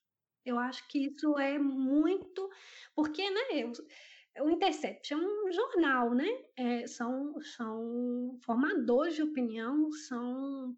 [0.46, 2.50] Eu acho que isso é muito
[2.96, 3.42] porque, né?
[3.52, 3.72] Eu,
[4.42, 6.28] o Intercept é um jornal, né?
[6.56, 10.76] É, são, são formadores de opinião, são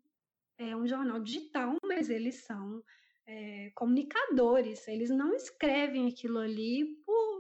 [0.58, 2.84] é um jornal digital, mas eles são
[3.26, 4.88] é, comunicadores.
[4.88, 7.35] Eles não escrevem aquilo ali por,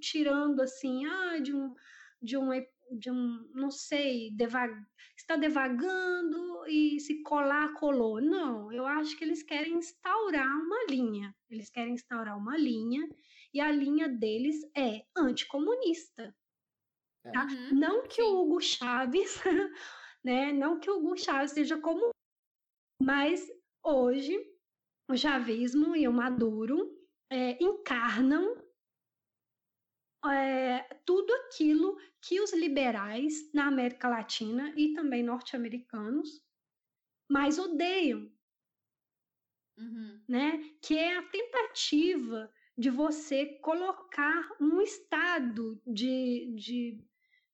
[0.00, 1.74] tirando assim, ah, de um,
[2.22, 2.50] de um,
[2.98, 4.74] de um não sei, devag,
[5.16, 8.20] está devagando e se colar, colou.
[8.20, 11.34] Não, eu acho que eles querem instaurar uma linha.
[11.48, 13.08] Eles querem instaurar uma linha
[13.52, 16.34] e a linha deles é anticomunista.
[17.24, 17.30] É.
[17.32, 17.44] Tá?
[17.44, 19.40] Uhum, Não que o Hugo Chaves,
[20.24, 20.52] né?
[20.52, 22.10] Não que o Hugo Chaves seja como,
[23.02, 23.46] mas
[23.84, 24.38] hoje
[25.10, 26.96] o chavismo e o Maduro
[27.30, 28.59] é, encarnam
[30.26, 36.42] é, tudo aquilo que os liberais na América Latina e também norte-americanos
[37.28, 38.30] mais odeiam,
[39.78, 40.22] Uhum.
[40.28, 40.58] né?
[40.82, 47.04] Que é a tentativa de você colocar um estado de, de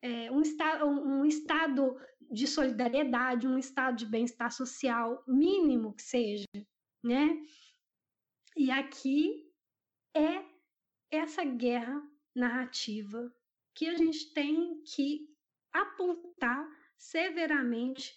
[0.02, 1.96] é, um, esta, um, um estado
[2.30, 6.46] de solidariedade, um estado de bem-estar social mínimo que seja,
[7.02, 7.40] né?
[8.56, 9.52] E aqui
[10.16, 10.44] é
[11.10, 12.02] essa guerra
[12.36, 13.34] narrativa
[13.74, 15.28] que a gente tem que
[15.72, 16.66] apontar
[16.96, 18.14] severamente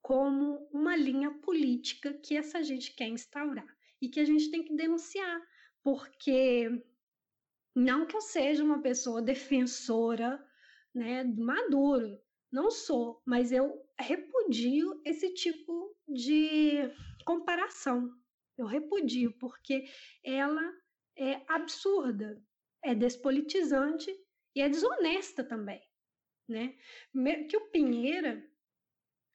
[0.00, 3.66] como uma linha política que essa gente quer instaurar
[4.00, 5.40] e que a gente tem que denunciar,
[5.82, 6.68] porque
[7.74, 10.44] não que eu seja uma pessoa defensora,
[10.94, 16.90] né, do Maduro, não sou, mas eu repudio esse tipo de
[17.24, 18.10] comparação.
[18.56, 19.84] Eu repudio porque
[20.24, 20.62] ela
[21.16, 22.42] é absurda,
[22.84, 24.10] é despolitizante
[24.54, 25.82] e é desonesta também,
[26.48, 26.76] né?
[27.48, 28.44] Que o Pinheira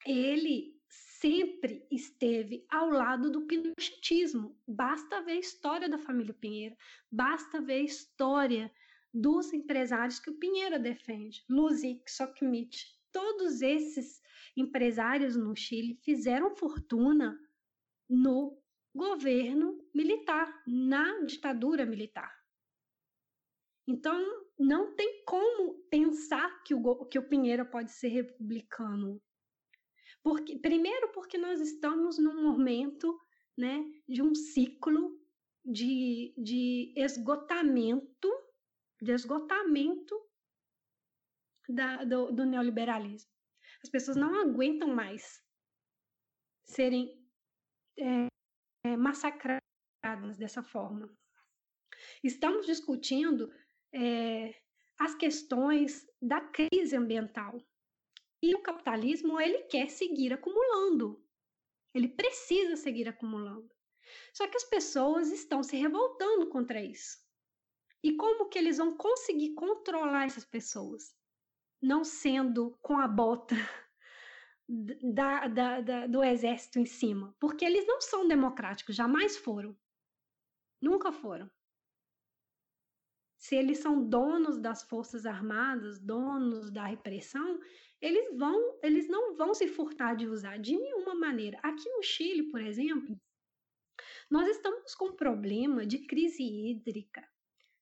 [0.05, 4.59] ele sempre esteve ao lado do pinochetismo.
[4.67, 6.77] Basta ver a história da família Pinheira,
[7.11, 8.71] basta ver a história
[9.13, 14.21] dos empresários que o Pinheira defende, Luzik, Sokmit, todos esses
[14.57, 17.39] empresários no Chile fizeram fortuna
[18.09, 18.59] no
[18.93, 22.42] governo militar, na ditadura militar.
[23.87, 24.17] Então,
[24.57, 29.21] não tem como pensar que o, que o Pinheira pode ser republicano.
[30.23, 33.19] Porque, primeiro, porque nós estamos num momento
[33.57, 35.19] né, de um ciclo
[35.65, 38.29] de, de esgotamento,
[39.01, 40.15] de esgotamento
[41.67, 43.29] da, do, do neoliberalismo.
[43.83, 45.43] As pessoas não aguentam mais
[46.63, 47.21] serem
[47.99, 48.27] é,
[48.85, 51.13] é, massacradas dessa forma.
[52.23, 53.51] Estamos discutindo
[53.93, 54.55] é,
[54.99, 57.61] as questões da crise ambiental.
[58.41, 61.23] E o capitalismo, ele quer seguir acumulando.
[61.93, 63.69] Ele precisa seguir acumulando.
[64.33, 67.21] Só que as pessoas estão se revoltando contra isso.
[68.03, 71.15] E como que eles vão conseguir controlar essas pessoas?
[71.81, 73.55] Não sendo com a bota
[74.67, 77.33] da, da, da, do exército em cima.
[77.39, 79.77] Porque eles não são democráticos, jamais foram.
[80.81, 81.49] Nunca foram
[83.43, 87.59] se eles são donos das forças armadas, donos da repressão,
[87.99, 91.59] eles vão, eles não vão se furtar de usar de nenhuma maneira.
[91.61, 93.19] Aqui no Chile, por exemplo,
[94.31, 97.21] nós estamos com um problema de crise hídrica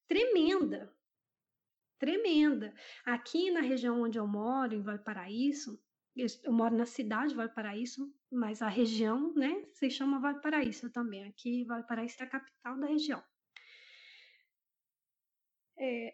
[0.08, 0.92] tremenda.
[2.00, 2.74] Tremenda.
[3.06, 5.80] Aqui na região onde eu moro, em Valparaíso,
[6.16, 11.24] eu moro na cidade, Valparaíso, mas a região, né, se chama Valparaíso também.
[11.26, 13.24] Aqui, Valparaíso é a capital da região.
[15.84, 16.14] É,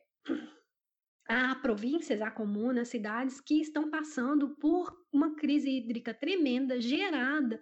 [1.27, 7.61] há províncias, há comunas, cidades que estão passando por uma crise hídrica tremenda gerada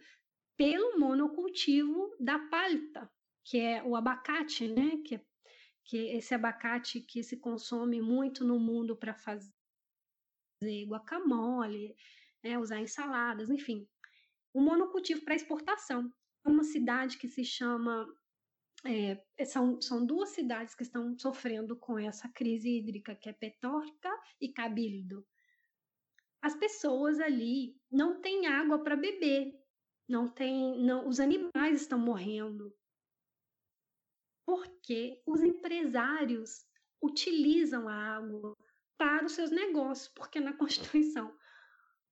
[0.55, 3.11] pelo monocultivo da palta,
[3.43, 4.97] que é o abacate, né?
[5.03, 5.19] Que,
[5.83, 9.51] que esse abacate que se consome muito no mundo para fazer
[10.87, 11.95] guacamole,
[12.43, 12.59] né?
[12.59, 13.87] usar ensaladas, enfim.
[14.53, 16.13] O monocultivo para exportação.
[16.45, 18.07] Uma cidade que se chama
[18.85, 24.09] é, são, são duas cidades que estão sofrendo com essa crise hídrica, que é Petorca
[24.39, 25.25] e Cabildo.
[26.41, 29.53] As pessoas ali não têm água para beber,
[30.07, 32.71] não tem, não, os animais estão morrendo.
[34.45, 36.67] Porque os empresários
[37.01, 38.55] utilizam a água
[38.97, 41.35] para os seus negócios, porque na Constituição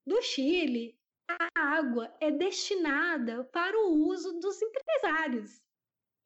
[0.04, 0.98] do Chile
[1.28, 5.63] a água é destinada para o uso dos empresários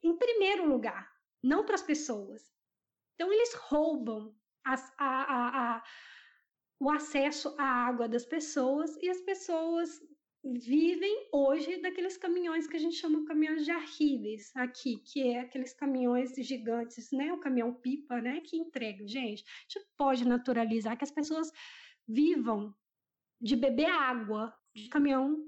[0.03, 1.11] em primeiro lugar,
[1.43, 2.53] não para as pessoas.
[3.15, 5.83] Então, eles roubam as, a, a, a,
[6.79, 10.01] o acesso à água das pessoas e as pessoas
[10.43, 15.41] vivem hoje daqueles caminhões que a gente chama de caminhões de arríveis aqui, que é
[15.41, 17.33] aqueles caminhões gigantes, né?
[17.33, 18.39] O caminhão pipa, né?
[18.41, 19.05] Que entrega.
[19.05, 21.51] Gente, a gente pode naturalizar que as pessoas
[22.07, 22.73] vivam
[23.41, 25.45] de beber água de caminhão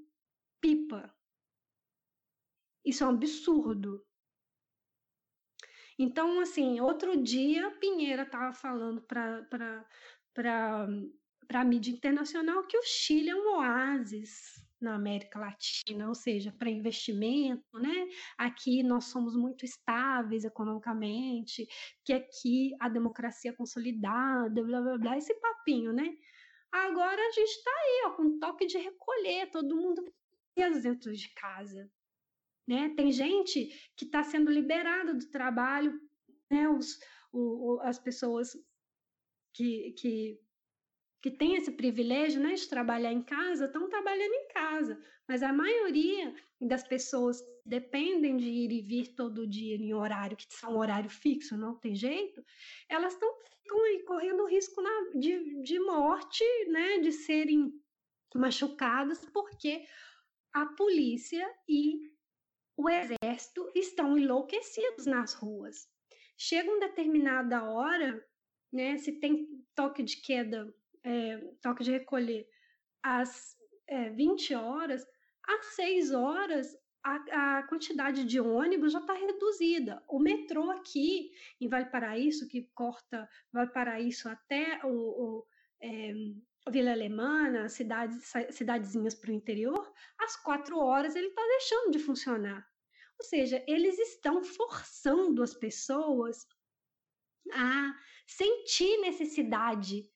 [0.60, 1.14] pipa.
[2.86, 4.06] Isso é um absurdo.
[6.04, 9.86] Então, assim, outro dia, Pinheira estava falando para
[11.54, 16.72] a mídia internacional que o Chile é um oásis na América Latina, ou seja, para
[16.72, 18.08] investimento, né?
[18.36, 21.68] Aqui nós somos muito estáveis economicamente,
[22.04, 26.18] que aqui a democracia é consolidada, blá blá blá, esse papinho, né?
[26.72, 30.04] Agora a gente está aí, ó, com toque de recolher, todo mundo
[30.56, 31.88] dentro de casa.
[32.72, 32.88] Né?
[32.95, 33.67] Tem gente
[33.97, 35.91] que está sendo liberada do trabalho,
[36.49, 36.69] né?
[36.69, 36.97] Os,
[37.30, 38.55] o, o, as pessoas
[39.53, 40.39] que, que,
[41.22, 45.51] que têm esse privilégio né, de trabalhar em casa estão trabalhando em casa, mas a
[45.51, 50.78] maioria das pessoas que dependem de ir e vir todo dia em horário, que são
[50.78, 52.41] horário fixo, não tem jeito,
[52.88, 53.30] elas estão
[54.07, 57.74] correndo risco na, de, de morte, né, de serem
[58.34, 59.84] machucadas, porque
[60.53, 62.11] a polícia e
[62.82, 65.88] o exército estão enlouquecidos nas ruas.
[66.38, 68.25] Chega uma determinada hora,
[68.73, 70.73] né, se tem toque de queda,
[71.03, 72.47] é, toque de recolher
[73.03, 73.55] às
[73.88, 75.05] é, 20 horas,
[75.43, 80.03] às 6 horas a, a quantidade de ônibus já está reduzida.
[80.07, 85.45] O metrô aqui em Valparaíso, que corta Valparaíso até o, o
[85.82, 86.13] é,
[86.69, 92.70] Vila Alemana, cidades, cidadezinhas para o interior, às quatro horas ele está deixando de funcionar.
[93.22, 96.47] Ou seja, eles estão forçando as pessoas
[97.53, 97.93] a
[98.26, 100.09] sentir necessidade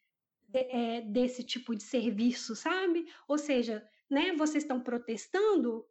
[0.49, 3.05] de, é, desse tipo de serviço, sabe?
[3.27, 5.87] Ou seja, né, vocês estão protestando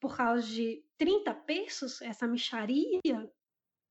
[0.00, 2.98] por causa de 30 pesos, essa micharia,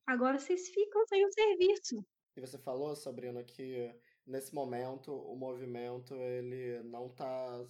[0.07, 2.03] agora vocês ficam sem o serviço.
[2.35, 3.93] E você falou, Sabrina, que
[4.25, 7.63] nesse momento o movimento ele não tá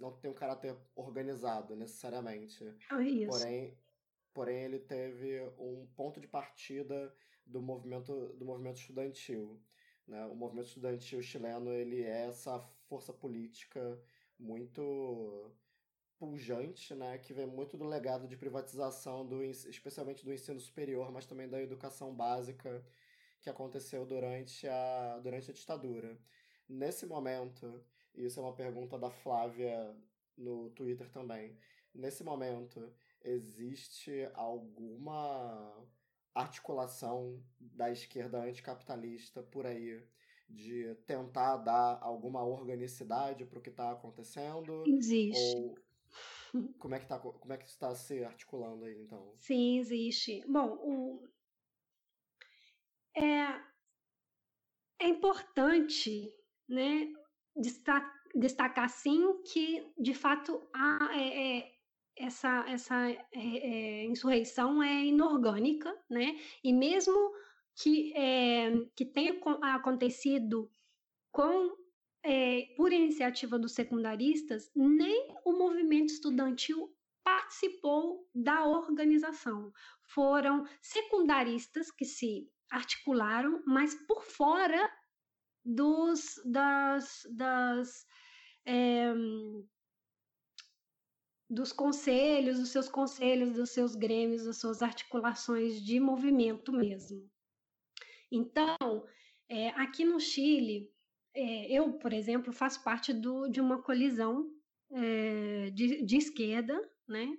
[0.00, 2.64] não tem um caráter organizado necessariamente.
[2.90, 3.38] É isso.
[3.38, 3.78] Porém,
[4.38, 7.12] porém ele teve um ponto de partida
[7.44, 9.60] do movimento, do movimento estudantil.
[10.06, 10.24] Né?
[10.26, 14.00] O movimento estudantil chileno ele é essa força política
[14.38, 15.52] muito
[16.16, 21.26] pujante, né, que vem muito do legado de privatização, do, especialmente do ensino superior, mas
[21.26, 22.84] também da educação básica
[23.40, 26.16] que aconteceu durante a, durante a ditadura.
[26.68, 27.84] Nesse momento,
[28.14, 29.96] isso é uma pergunta da Flávia
[30.36, 31.58] no Twitter também,
[31.92, 35.86] nesse momento, existe alguma
[36.34, 40.02] articulação da esquerda anticapitalista por aí
[40.48, 44.84] de tentar dar alguma organicidade para o que está acontecendo?
[44.86, 45.56] Existe.
[45.56, 45.78] Ou
[46.78, 49.34] como é que tá, como é que está se articulando aí então?
[49.36, 50.42] Sim, existe.
[50.46, 51.28] Bom, o
[53.14, 53.60] é,
[55.00, 56.32] é importante,
[56.68, 57.12] né,
[57.56, 61.77] destacar, destacar sim que de fato há é, é,
[62.18, 66.36] essa, essa é, é, insurreição é inorgânica, né?
[66.62, 67.32] E mesmo
[67.74, 69.38] que, é, que tenha
[69.74, 70.70] acontecido
[71.30, 71.76] com
[72.22, 76.92] é, por iniciativa dos secundaristas, nem o movimento estudantil
[77.22, 79.72] participou da organização.
[80.02, 84.90] Foram secundaristas que se articularam, mas por fora
[85.64, 88.06] dos, das, das
[88.66, 89.12] é,
[91.48, 97.28] dos conselhos, dos seus conselhos, dos seus grêmios, das suas articulações de movimento mesmo.
[98.30, 99.06] Então,
[99.48, 100.92] é, aqui no Chile,
[101.34, 104.50] é, eu, por exemplo, faço parte do, de uma colisão
[104.90, 107.36] é, de, de, esquerda, né,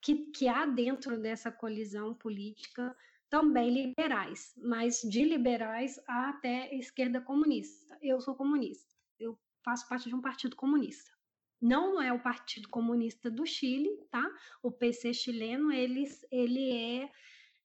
[0.00, 2.96] que, que há dentro dessa colisão política
[3.28, 7.98] também liberais, mas de liberais até esquerda comunista.
[8.00, 11.17] Eu sou comunista, eu faço parte de um partido comunista.
[11.60, 14.24] Não é o Partido Comunista do Chile, tá?
[14.62, 17.10] O PC chileno, ele, ele é,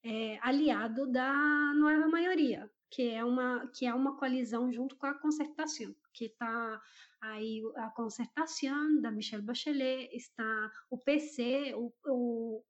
[0.04, 1.32] é aliado da
[1.76, 6.82] nova maioria, que é uma que é uma coalizão junto com a concertação, que está
[7.22, 12.64] aí a concertação da Michelle Bachelet, está o PC, o, o,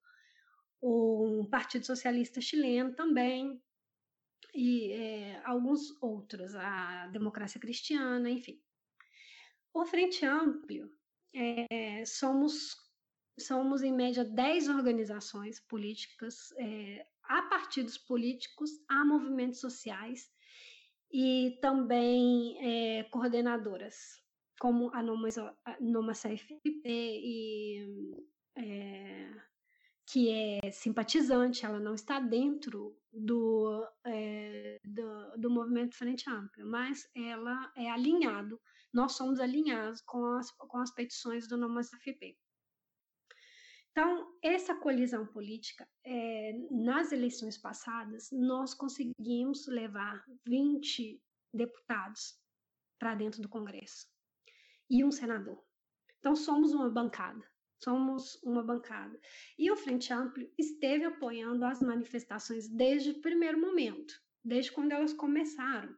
[0.81, 3.61] o Partido Socialista Chileno também,
[4.53, 8.61] e é, alguns outros, a Democracia Cristiana, enfim.
[9.73, 10.91] O Frente Amplio,
[11.33, 12.75] é, somos,
[13.39, 20.29] somos, em média, 10 organizações políticas, é, há partidos políticos, há movimentos sociais
[21.11, 24.21] e também é, coordenadoras,
[24.59, 28.25] como a Noma CFP, e,
[28.55, 29.29] é,
[30.05, 37.07] que é simpatizante, ela não está dentro do, é, do, do movimento Frente Ampla, mas
[37.15, 38.59] ela é alinhado
[38.93, 42.37] nós somos alinhados com as, com as petições do Nomas FP.
[43.91, 51.21] Então, essa colisão política, é, nas eleições passadas, nós conseguimos levar 20
[51.53, 52.39] deputados
[52.99, 54.07] para dentro do Congresso
[54.89, 55.63] e um senador.
[56.19, 57.51] Então, somos uma bancada.
[57.83, 59.19] Somos uma bancada.
[59.59, 65.13] E o Frente Amplio esteve apoiando as manifestações desde o primeiro momento, desde quando elas
[65.13, 65.93] começaram.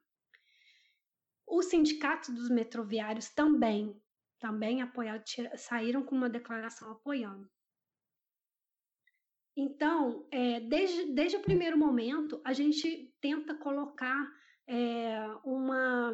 [1.47, 4.01] Os sindicatos dos metroviários também,
[4.39, 5.23] também apoiaram,
[5.57, 7.47] saíram com uma declaração apoiando.
[9.55, 14.27] Então, é, desde, desde o primeiro momento, a gente tenta colocar
[14.67, 16.11] é, uma.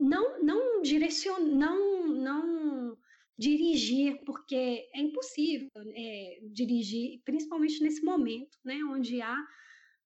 [0.00, 2.98] Não, não direcionar, não, não
[3.38, 9.36] dirigir, porque é impossível é, dirigir, principalmente nesse momento, né, onde há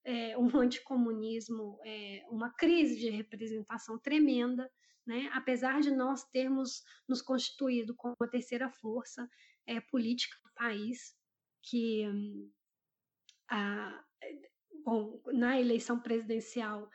[0.05, 4.71] é, um anticomunismo, é, uma crise de representação tremenda,
[5.07, 5.31] né?
[5.33, 9.29] apesar de nós termos nos constituído como a terceira força
[9.67, 11.15] é, política do país,
[11.63, 12.05] que
[13.51, 14.05] a,
[14.85, 16.91] bom, na eleição presidencial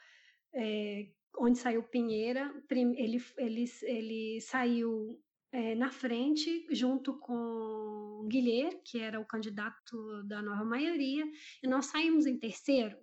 [0.53, 5.19] é, onde saiu Pinheira, ele, ele, ele saiu
[5.53, 11.23] é, na frente, junto com Guilherme, que era o candidato da nova maioria,
[11.61, 12.97] e nós saímos em terceiro,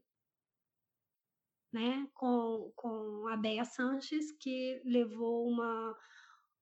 [1.73, 5.97] né, com, com a Bea Sanches, que levou uma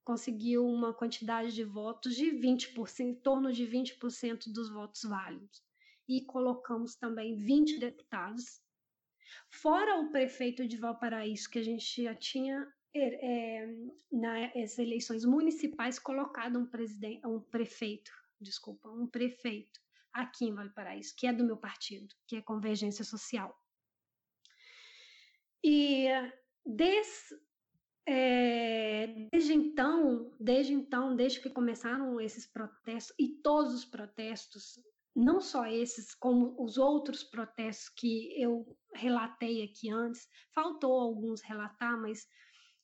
[0.03, 5.63] conseguiu uma quantidade de votos de 20%, em torno de 20% dos votos válidos.
[6.07, 8.59] E colocamos também 20 deputados,
[9.51, 13.67] fora o prefeito de Valparaíso, que a gente já tinha é,
[14.11, 19.79] nas eleições municipais colocado um presidente, um prefeito, desculpa, um prefeito
[20.13, 23.55] aqui em Valparaíso, que é do meu partido, que é Convergência Social.
[25.63, 26.07] E
[26.65, 27.33] des,
[28.07, 34.79] é, desde então, desde então, desde que começaram esses protestos e todos os protestos,
[35.15, 41.99] não só esses, como os outros protestos que eu relatei aqui antes, faltou alguns relatar,
[41.99, 42.27] mas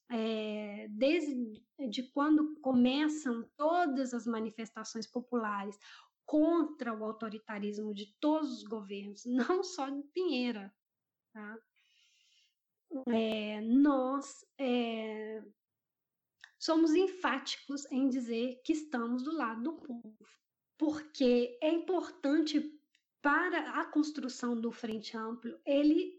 [0.10, 5.78] é, desde de quando começam todas as manifestações populares
[6.26, 9.24] contra o autoritarismo de todos os governos,
[9.60, 10.74] não só de Pinheira,
[11.34, 11.58] tá?
[13.08, 15.43] é, nós é,
[16.58, 20.18] somos enfáticos em dizer que estamos do lado do povo,
[20.78, 22.80] porque é importante
[23.22, 26.14] para a construção do Frente Amplo, ele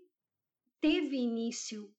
[0.81, 1.95] teve início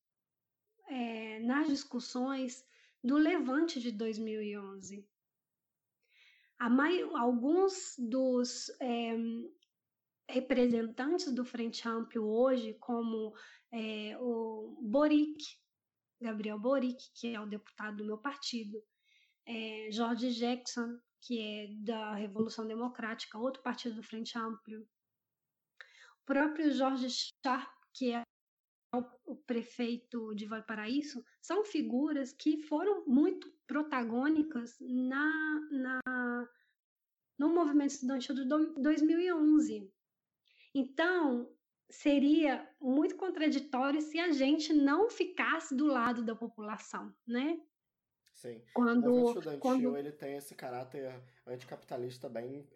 [0.87, 2.65] é, nas discussões
[3.03, 5.07] do Levante de 2011.
[6.59, 9.15] alguns dos é,
[10.29, 13.33] representantes do Frente Amplo hoje, como
[13.71, 15.43] é, o Boric,
[16.19, 18.81] Gabriel Boric, que é o deputado do meu partido,
[19.45, 26.71] é, George Jackson, que é da Revolução Democrática, outro partido do Frente Amplio, o próprio
[26.71, 28.21] Jorge Sharp, que é
[29.25, 36.49] o prefeito de Valparaíso, são figuras que foram muito protagônicas na, na,
[37.37, 39.91] no movimento estudantil de 2011.
[40.73, 41.49] Então,
[41.89, 47.59] seria muito contraditório se a gente não ficasse do lado da população, né?
[48.37, 48.61] Sim.
[48.71, 49.97] Quando, o movimento estudantil quando...
[49.97, 51.11] ele tem esse caráter
[51.47, 52.67] anticapitalista bem,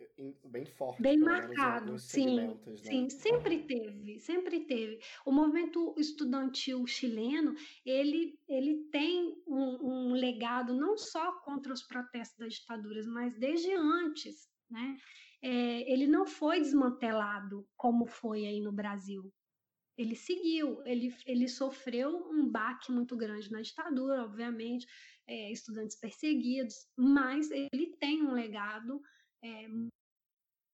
[0.44, 1.00] bem forte.
[1.00, 2.36] Bem marcado, sim.
[2.36, 2.58] Né?
[2.78, 5.00] Sim, sempre teve, sempre teve.
[5.24, 7.54] O movimento estudantil chileno,
[7.86, 13.72] ele, ele tem um, um legado não só contra os protestos das ditaduras, mas desde
[13.72, 14.98] antes, né?
[15.44, 19.32] É, ele não foi desmantelado como foi aí no Brasil
[20.02, 24.88] ele seguiu, ele, ele sofreu um baque muito grande na ditadura, obviamente,
[25.28, 29.02] é, estudantes perseguidos, mas ele tem um legado
[29.44, 29.68] é,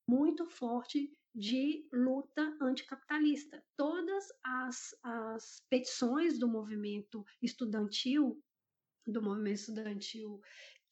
[0.10, 3.64] muito forte de luta anticapitalista.
[3.78, 8.42] Todas as, as petições do movimento estudantil,
[9.06, 10.42] do movimento estudantil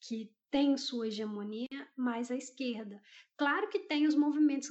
[0.00, 3.02] que tem sua hegemonia mais à esquerda.
[3.36, 4.68] Claro que tem os movimentos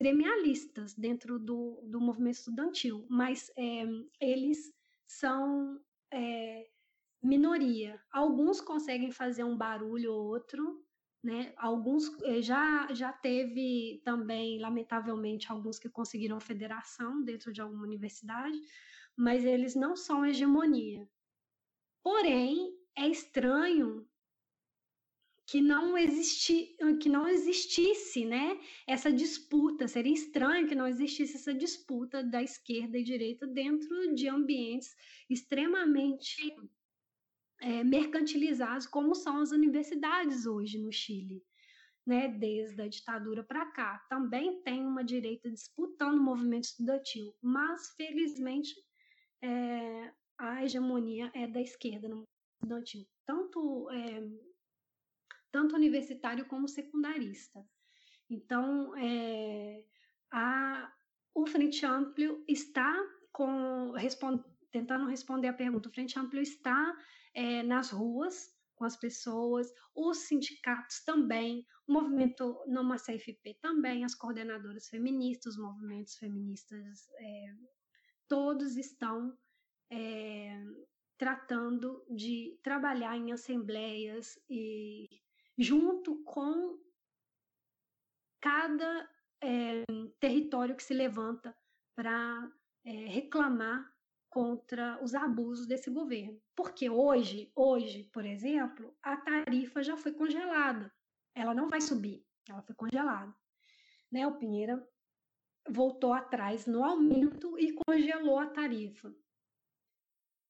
[0.00, 3.82] gremialistas dentro do, do movimento estudantil, mas é,
[4.20, 4.72] eles
[5.08, 5.80] são
[6.12, 6.70] é,
[7.22, 8.00] minoria.
[8.10, 10.84] Alguns conseguem fazer um barulho ou outro,
[11.22, 11.52] né?
[11.56, 18.58] Alguns é, já já teve também, lamentavelmente, alguns que conseguiram federação dentro de alguma universidade,
[19.16, 21.08] mas eles não são hegemonia.
[22.02, 24.08] Porém, é estranho
[25.46, 29.88] que não existi, que não existisse, né, essa disputa.
[29.88, 34.94] Seria estranho que não existisse essa disputa da esquerda e direita dentro de ambientes
[35.28, 36.54] extremamente
[37.60, 41.42] é, mercantilizados, como são as universidades hoje no Chile.
[42.06, 43.98] Né, desde a ditadura para cá.
[44.08, 48.74] Também tem uma direita disputando o movimento estudantil, mas felizmente
[49.42, 52.24] é, a hegemonia é da esquerda no
[52.62, 53.06] estudantil.
[53.26, 54.22] Tanto é,
[55.50, 57.64] tanto universitário como secundarista.
[58.28, 59.84] Então, é,
[60.30, 60.92] a,
[61.34, 62.94] o Frente Amplio está
[63.32, 66.96] com, respond, tentando responder a pergunta, o Frente Amplio está
[67.38, 74.14] é, nas ruas com as pessoas, os sindicatos também, o movimento Noma CFP também, as
[74.14, 77.54] coordenadoras feministas, os movimentos feministas, é,
[78.28, 79.36] todos estão
[79.90, 80.60] é,
[81.16, 85.06] tratando de trabalhar em assembleias e
[85.56, 86.76] junto com
[88.40, 89.08] cada
[89.40, 89.84] é,
[90.18, 91.56] território que se levanta
[91.94, 92.50] para
[92.84, 93.97] reclamar
[94.38, 96.40] contra os abusos desse governo.
[96.54, 100.94] Porque hoje, hoje, por exemplo, a tarifa já foi congelada.
[101.34, 103.34] Ela não vai subir, ela foi congelada.
[104.12, 104.24] Né?
[104.28, 104.80] O Pinheira
[105.68, 109.12] voltou atrás no aumento e congelou a tarifa.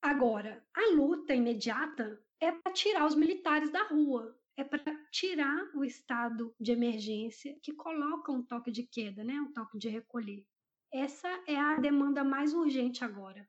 [0.03, 5.82] Agora, a luta imediata é para tirar os militares da rua, é para tirar o
[5.82, 9.41] estado de emergência que coloca um toque de queda, né?
[9.41, 10.47] um toque de recolher.
[10.93, 13.49] Essa é a demanda mais urgente agora.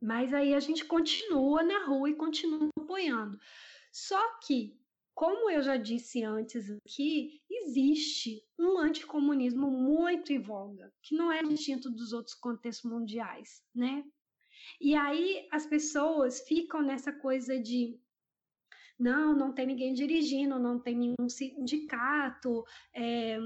[0.00, 3.38] Mas aí a gente continua na rua e continua apoiando.
[3.92, 4.78] Só que,
[5.14, 11.42] como eu já disse antes aqui, existe um anticomunismo muito em voga, que não é
[11.42, 14.04] distinto dos outros contextos mundiais, né?
[14.80, 17.98] E aí as pessoas ficam nessa coisa de
[18.98, 23.38] não, não tem ninguém dirigindo, não tem nenhum sindicato é,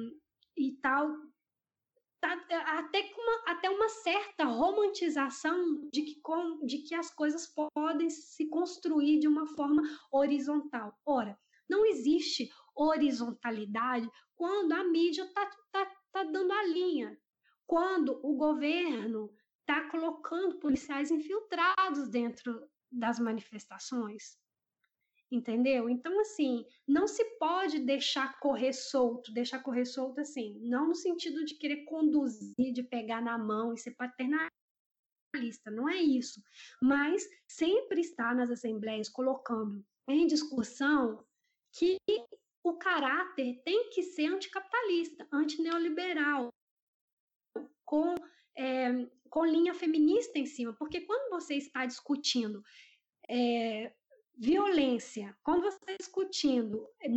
[0.56, 1.10] e tal.
[2.20, 7.46] Tá, é, até, uma, até uma certa romantização de que, com, de que as coisas
[7.72, 10.94] podem se construir de uma forma horizontal.
[11.06, 17.18] Ora, não existe horizontalidade quando a mídia está tá, tá dando a linha,
[17.66, 24.36] quando o governo está colocando policiais infiltrados dentro das manifestações
[25.30, 25.88] entendeu?
[25.88, 31.44] Então, assim, não se pode deixar correr solto, deixar correr solto assim, não no sentido
[31.44, 34.50] de querer conduzir, de pegar na mão e ser paternalista,
[35.70, 36.42] não é isso,
[36.82, 41.24] mas sempre está nas assembleias colocando em discussão
[41.72, 41.96] que
[42.64, 46.48] o caráter tem que ser anticapitalista, antineoliberal,
[47.84, 48.14] com,
[48.56, 52.62] é, com linha feminista em cima, porque quando você está discutindo
[53.28, 53.94] é,
[54.36, 57.08] violência, quando você está discutindo eh,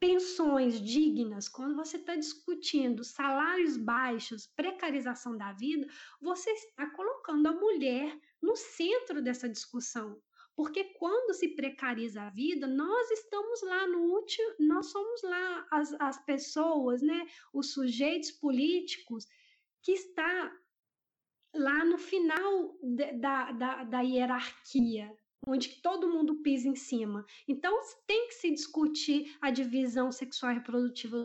[0.00, 5.86] pensões dignas, quando você está discutindo salários baixos, precarização da vida,
[6.20, 10.20] você está colocando a mulher no centro dessa discussão.
[10.54, 15.92] Porque quando se precariza a vida, nós estamos lá no último, nós somos lá as,
[16.00, 19.24] as pessoas, né, os sujeitos políticos
[19.82, 20.52] que está
[21.54, 22.76] lá no final
[23.20, 27.24] da, da, da hierarquia, onde todo mundo pisa em cima.
[27.46, 31.24] Então, tem que se discutir a divisão sexual e reprodutiva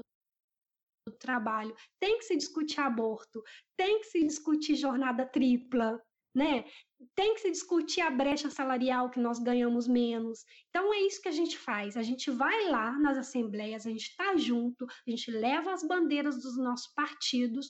[1.05, 3.43] do trabalho, tem que se discutir aborto,
[3.77, 6.01] tem que se discutir jornada tripla,
[6.33, 6.65] né?
[7.13, 10.43] Tem que se discutir a brecha salarial que nós ganhamos menos.
[10.69, 11.95] Então é isso que a gente faz.
[11.95, 16.41] A gente vai lá nas assembleias, a gente está junto, a gente leva as bandeiras
[16.41, 17.69] dos nossos partidos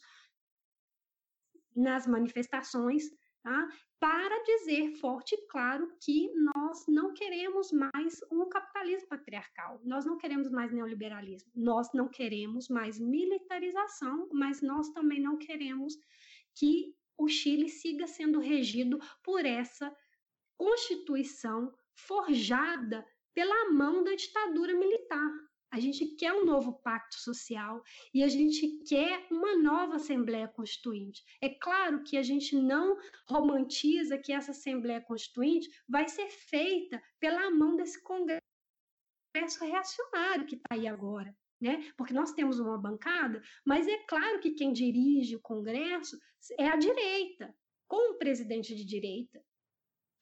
[1.76, 3.04] nas manifestações,
[3.44, 3.68] tá?
[4.00, 10.18] para dizer forte e claro que nós não queremos mais um capitalismo patriarcal, nós não
[10.18, 15.94] queremos mais neoliberalismo, nós não queremos mais militarização, mas nós também não queremos
[16.56, 19.96] que o Chile siga sendo regido por essa
[20.58, 25.32] constituição forjada pela mão da ditadura militar.
[25.74, 27.82] A gente quer um novo pacto social
[28.14, 31.24] e a gente quer uma nova Assembleia Constituinte.
[31.42, 32.96] É claro que a gente não
[33.28, 38.44] romantiza que essa Assembleia Constituinte vai ser feita pela mão desse Congresso
[39.62, 41.36] reacionário que está aí agora.
[41.60, 41.92] Né?
[41.98, 46.16] Porque nós temos uma bancada, mas é claro que quem dirige o Congresso
[46.60, 47.52] é a direita,
[47.88, 49.44] com um presidente de direita,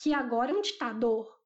[0.01, 1.40] que agora é um ditador.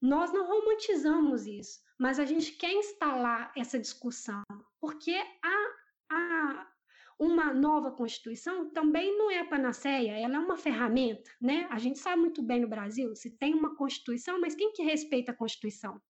[0.00, 4.44] Nós não romantizamos isso mas a gente quer instalar essa discussão,
[4.80, 6.72] porque a, a,
[7.18, 11.66] uma nova Constituição também não é a panaceia, ela é uma ferramenta, né?
[11.70, 15.32] A gente sabe muito bem no Brasil, se tem uma Constituição, mas quem que respeita
[15.32, 16.00] a Constituição?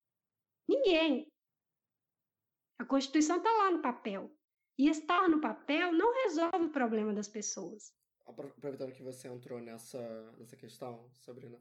[0.68, 1.32] Ninguém.
[2.78, 4.30] A Constituição está lá no papel.
[4.78, 7.92] E estar no papel não resolve o problema das pessoas.
[8.24, 9.98] Aproveitando que você entrou nessa,
[10.38, 11.58] nessa questão, Sabrina,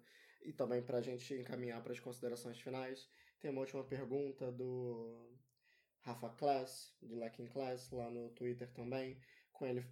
[0.47, 5.37] e também para a gente encaminhar para as considerações finais, tem uma última pergunta do
[5.99, 9.19] Rafa Class, do Lacking Class, lá no Twitter também,
[9.51, 9.85] com ele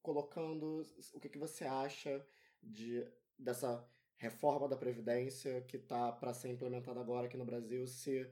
[0.00, 2.24] colocando o que, que você acha
[2.62, 3.04] de,
[3.36, 3.84] dessa
[4.16, 8.30] reforma da Previdência que está para ser implementada agora aqui no Brasil, se,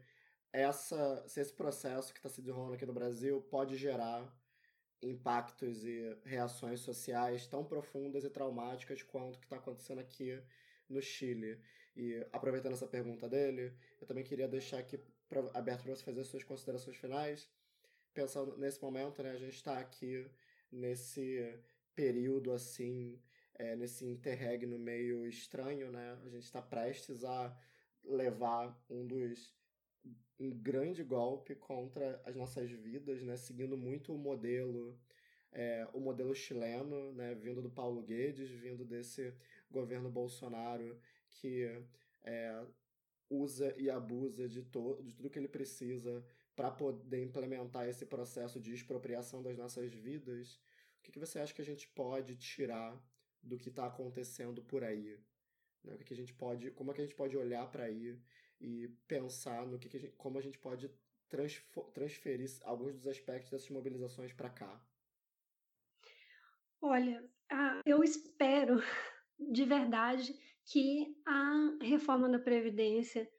[0.53, 4.33] essa, se esse processo que está se desenrolando aqui no Brasil pode gerar
[5.03, 10.41] impactos e reações sociais tão profundas e traumáticas quanto o que está acontecendo aqui
[10.89, 11.59] no Chile.
[11.97, 16.25] E aproveitando essa pergunta dele, eu também queria deixar aqui pra, aberto para você fazer
[16.25, 17.49] suas considerações finais.
[18.13, 20.29] Pensando nesse momento, né, a gente está aqui
[20.71, 21.59] nesse
[21.95, 23.21] período assim,
[23.55, 26.19] é, nesse interregno meio estranho, né?
[26.25, 27.57] A gente está prestes a
[28.05, 29.55] levar um dos
[30.39, 33.37] um grande golpe contra as nossas vidas, né?
[33.37, 34.99] Seguindo muito o modelo
[35.53, 37.35] é, o modelo chileno, né?
[37.35, 39.33] Vindo do Paulo Guedes, vindo desse
[39.71, 40.99] governo Bolsonaro
[41.31, 41.65] que
[42.25, 42.67] é,
[43.29, 48.73] usa e abusa de, de tudo que ele precisa para poder implementar esse processo de
[48.73, 50.55] expropriação das nossas vidas,
[50.99, 52.99] o que, que você acha que a gente pode tirar
[53.43, 55.21] do que está acontecendo por aí?
[55.85, 55.95] Né?
[55.95, 58.19] O que, que a gente pode, como é que a gente pode olhar para aí
[58.59, 60.91] e pensar no que, que a gente, como a gente pode
[61.93, 64.81] transferir alguns dos aspectos dessas mobilizações para cá?
[66.81, 67.23] Olha,
[67.85, 68.81] eu espero
[69.39, 70.35] de verdade
[70.65, 73.31] que a reforma da Previdência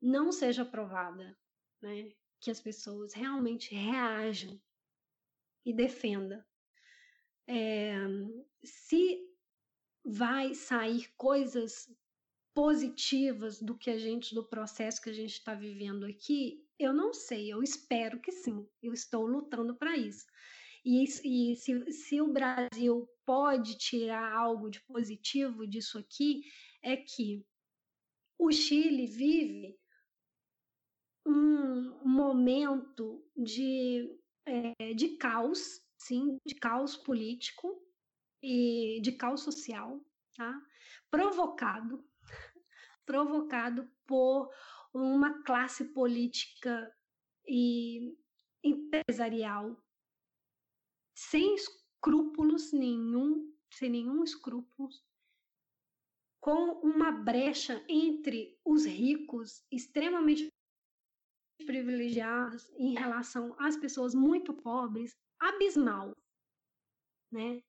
[0.00, 1.36] não seja aprovada,
[1.80, 2.12] né?
[2.40, 4.60] que as pessoas realmente reajam
[5.64, 6.44] e defendam.
[7.46, 7.94] É,
[8.62, 9.18] se
[10.04, 11.90] vai sair coisas
[12.52, 17.14] positivas do que a gente, do processo que a gente está vivendo aqui, eu não
[17.14, 20.26] sei, eu espero que sim, eu estou lutando para isso.
[20.84, 26.42] E, e se, se o Brasil pode tirar algo de positivo disso aqui,
[26.82, 27.44] é que
[28.38, 29.78] o Chile vive
[31.26, 34.14] um momento de,
[34.44, 37.82] é, de caos, sim, de caos político
[38.42, 40.04] e de caos social,
[40.36, 40.60] tá?
[41.10, 42.04] provocado,
[43.06, 44.50] provocado por
[44.92, 46.92] uma classe política
[47.46, 48.16] e
[48.62, 49.83] empresarial
[51.14, 54.88] sem escrúpulos nenhum, sem nenhum escrúpulo,
[56.40, 60.52] com uma brecha entre os ricos extremamente
[61.64, 66.14] privilegiados em relação às pessoas muito pobres, abismal,
[67.32, 67.62] né?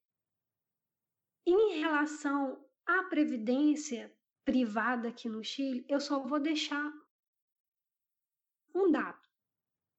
[1.45, 6.91] Em relação à previdência privada aqui no Chile, eu só vou deixar
[8.73, 9.25] um dado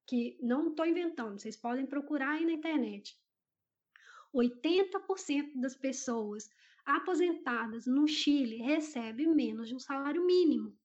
[0.06, 3.18] que não estou inventando, vocês podem procurar aí na internet.
[4.36, 6.50] 80% das pessoas
[6.84, 10.78] aposentadas no Chile recebem menos de um salário mínimo.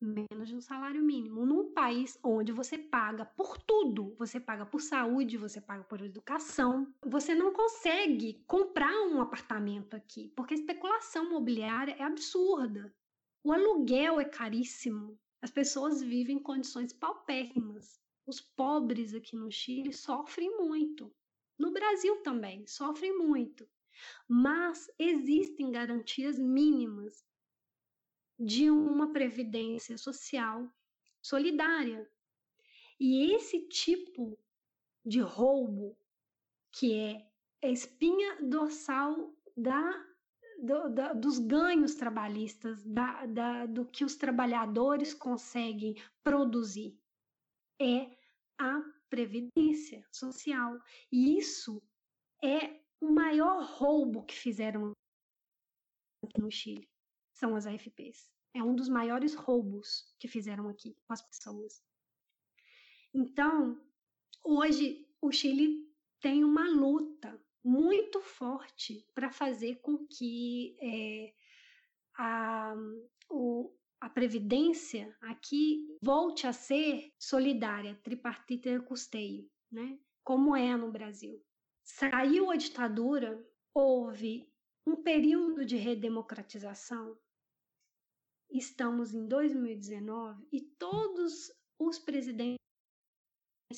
[0.00, 1.44] Menos de um salário mínimo.
[1.44, 6.90] Num país onde você paga por tudo, você paga por saúde, você paga por educação,
[7.04, 12.94] você não consegue comprar um apartamento aqui, porque a especulação imobiliária é absurda.
[13.44, 15.20] O aluguel é caríssimo.
[15.42, 18.00] As pessoas vivem em condições paupérrimas.
[18.30, 21.12] Os pobres aqui no Chile sofrem muito.
[21.58, 23.68] No Brasil também, sofrem muito.
[24.28, 27.26] Mas existem garantias mínimas
[28.38, 30.72] de uma previdência social
[31.20, 32.08] solidária.
[33.00, 34.38] E esse tipo
[35.04, 35.98] de roubo,
[36.70, 37.28] que é
[37.60, 40.06] a espinha dorsal da,
[40.62, 46.96] do, da, dos ganhos trabalhistas, da, da, do que os trabalhadores conseguem produzir,
[47.80, 48.19] é
[48.60, 50.78] a previdência social.
[51.10, 51.82] E isso
[52.44, 54.92] é o maior roubo que fizeram
[56.22, 56.88] aqui no Chile.
[57.32, 58.30] São as AFPs.
[58.54, 61.82] É um dos maiores roubos que fizeram aqui com as pessoas.
[63.14, 63.80] Então,
[64.44, 65.88] hoje o Chile
[66.20, 71.34] tem uma luta muito forte para fazer com que é,
[72.16, 72.74] a,
[73.28, 79.98] o, a previdência aqui volte a ser solidária, tripartita e custeio, né?
[80.24, 81.42] como é no Brasil.
[81.84, 83.44] Saiu a ditadura,
[83.74, 84.50] houve
[84.86, 87.18] um período de redemocratização.
[88.50, 92.58] Estamos em 2019 e todos os presidentes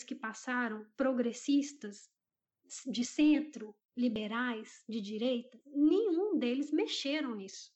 [0.07, 2.09] que passaram, progressistas,
[2.87, 7.71] de centro, liberais, de direita, nenhum deles mexeram nisso.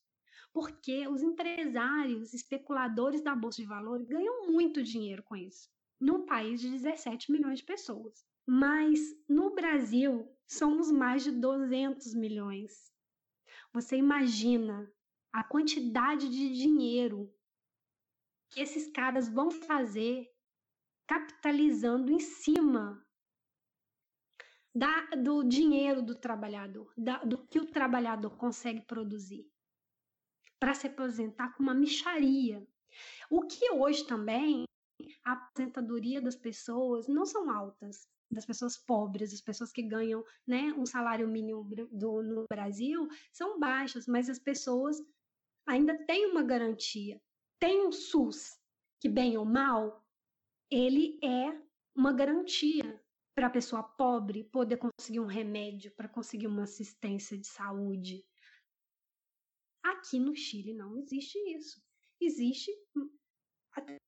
[0.56, 5.68] Porque os empresários, especuladores da Bolsa de Valores ganham muito dinheiro com isso,
[6.00, 8.26] num país de 17 milhões de pessoas.
[8.46, 8.98] Mas
[9.28, 12.90] no Brasil somos mais de 200 milhões.
[13.70, 14.90] Você imagina
[15.30, 17.30] a quantidade de dinheiro
[18.48, 20.26] que esses caras vão fazer
[21.06, 23.06] capitalizando em cima
[24.74, 29.46] da, do dinheiro do trabalhador, da, do que o trabalhador consegue produzir,
[30.60, 32.66] para se aposentar com uma micharia.
[33.30, 34.64] O que hoje também
[35.24, 40.72] a aposentadoria das pessoas não são altas, das pessoas pobres, das pessoas que ganham né,
[40.76, 44.96] um salário mínimo do, no Brasil, são baixas, mas as pessoas
[45.66, 47.20] ainda têm uma garantia.
[47.58, 48.58] Tem um SUS,
[49.00, 50.04] que bem ou mal,
[50.70, 51.60] ele é
[51.94, 53.00] uma garantia
[53.34, 58.24] para a pessoa pobre poder conseguir um remédio, para conseguir uma assistência de saúde.
[59.90, 61.80] Aqui no Chile não existe isso.
[62.20, 62.72] Existe
[63.72, 63.98] até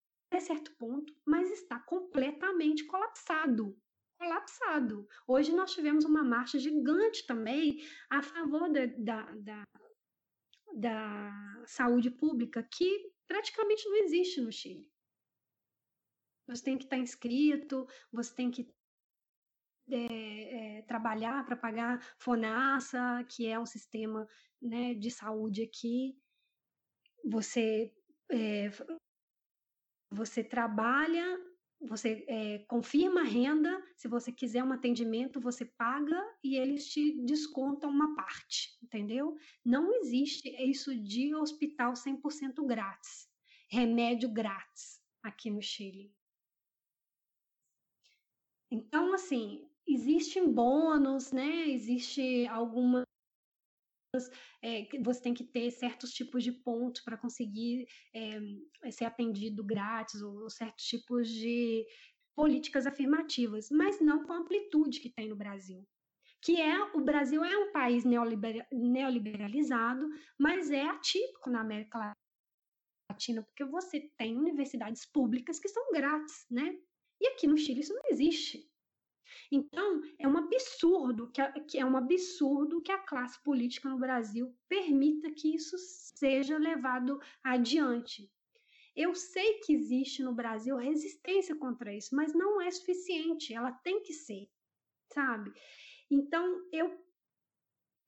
[0.41, 3.79] certo ponto, mas está completamente colapsado.
[4.19, 5.07] Colapsado.
[5.27, 9.65] Hoje nós tivemos uma marcha gigante também a favor da, da, da,
[10.75, 14.91] da saúde pública, que praticamente não existe no Chile.
[16.49, 18.69] Você tem que estar inscrito, você tem que
[19.91, 24.29] é, é, trabalhar para pagar FONASA, que é um sistema
[24.61, 26.17] né, de saúde aqui.
[27.25, 27.93] Você,
[28.31, 28.71] é,
[30.11, 31.39] você trabalha,
[31.81, 37.21] você é, confirma a renda, se você quiser um atendimento, você paga e eles te
[37.25, 39.37] descontam uma parte, entendeu?
[39.65, 43.29] Não existe isso de hospital 100% grátis,
[43.71, 46.13] remédio grátis aqui no Chile.
[48.71, 51.69] Então, assim, existem bônus, né?
[51.69, 53.05] Existe algumas
[54.63, 60.23] é, você tem que ter certos tipos de pontos para conseguir é, ser atendido grátis,
[60.23, 61.87] ou, certos tipos de
[62.35, 65.87] políticas afirmativas, mas não com a amplitude que tem no Brasil.
[66.41, 70.09] Que é o Brasil é um país neoliber, neoliberalizado,
[70.39, 72.15] mas é atípico na América
[73.11, 76.79] Latina, porque você tem universidades públicas que são grátis, né?
[77.21, 78.71] E aqui no Chile isso não existe.
[79.51, 83.99] Então, é um absurdo que, a, que é um absurdo que a classe política no
[83.99, 88.31] Brasil permita que isso seja levado adiante.
[88.95, 94.03] Eu sei que existe no Brasil resistência contra isso, mas não é suficiente, ela tem
[94.03, 94.49] que ser,
[95.13, 95.53] sabe?
[96.11, 97.07] Então, eu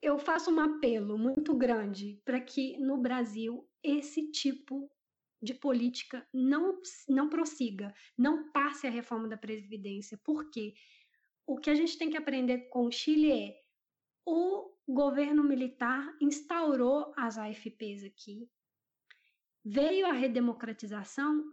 [0.03, 4.91] eu faço um apelo muito grande para que no Brasil esse tipo
[5.43, 10.19] de política não, não prossiga, não passe a reforma da Previdência.
[10.25, 10.75] Por quê?
[11.51, 13.61] O que a gente tem que aprender com o Chile é
[14.25, 18.49] o governo militar instaurou as AFPs aqui,
[19.65, 21.53] veio a redemocratização,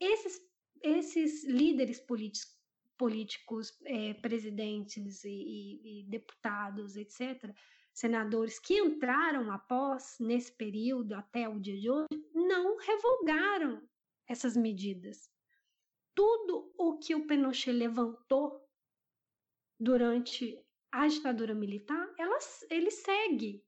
[0.00, 0.40] esses,
[0.82, 2.58] esses líderes políticos,
[2.96, 7.54] políticos é, presidentes e, e, e deputados, etc.,
[7.92, 13.86] senadores que entraram após, nesse período, até o dia de hoje, não revogaram
[14.26, 15.30] essas medidas.
[16.14, 18.65] Tudo o que o Pinochet levantou
[19.78, 20.58] durante
[20.90, 22.38] a ditadura militar, ela,
[22.70, 23.62] ele segue.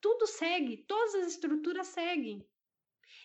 [0.00, 2.46] Tudo segue, todas as estruturas seguem.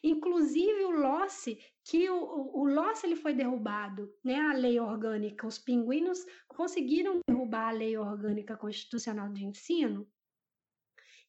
[0.04, 2.68] Inclusive o LOSSE, que o, o,
[3.04, 5.46] ele foi derrubado, né, a lei orgânica.
[5.46, 10.10] Os pinguinos conseguiram derrubar a lei orgânica constitucional de ensino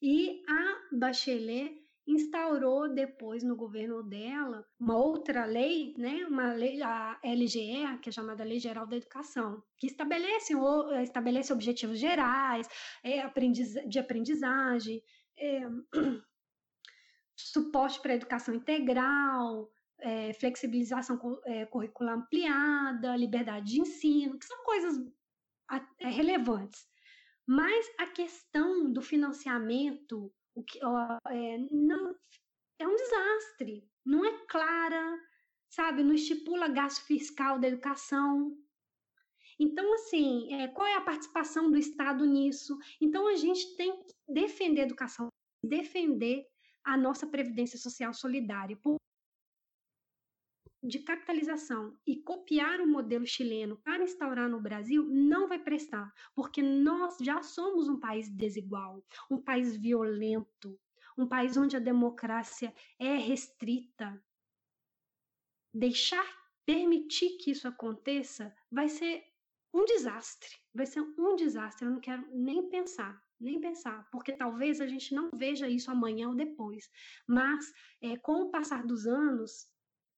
[0.01, 7.19] E a Bachelet instaurou depois no governo dela uma outra lei, né, uma lei, a
[7.23, 10.55] LGE, que é chamada Lei Geral da Educação, que estabelece,
[11.03, 12.69] estabelece objetivos gerais
[13.03, 15.03] é, aprendiz, de aprendizagem,
[15.39, 15.61] é,
[17.37, 24.65] suporte para a educação integral, é, flexibilização é, curricular ampliada, liberdade de ensino, que são
[24.65, 24.99] coisas
[26.01, 26.87] é, relevantes.
[27.47, 32.15] Mas a questão do financiamento o que, ó, é, não,
[32.79, 35.19] é um desastre, não é clara,
[35.69, 36.03] sabe?
[36.03, 38.57] Não estipula gasto fiscal da educação.
[39.59, 42.79] Então, assim, é, qual é a participação do Estado nisso?
[43.01, 45.29] Então, a gente tem que defender a educação,
[45.65, 46.47] defender
[46.85, 48.77] a nossa previdência social solidária.
[50.83, 56.61] De capitalização e copiar o modelo chileno para instaurar no Brasil não vai prestar, porque
[56.61, 60.79] nós já somos um país desigual, um país violento,
[61.17, 64.23] um país onde a democracia é restrita.
[65.73, 66.27] Deixar
[66.67, 69.25] permitir que isso aconteça vai ser
[69.73, 74.81] um desastre, vai ser um desastre, eu não quero nem pensar nem pensar, porque talvez
[74.81, 76.89] a gente não veja isso amanhã ou depois,
[77.27, 79.67] mas é, com o passar dos anos,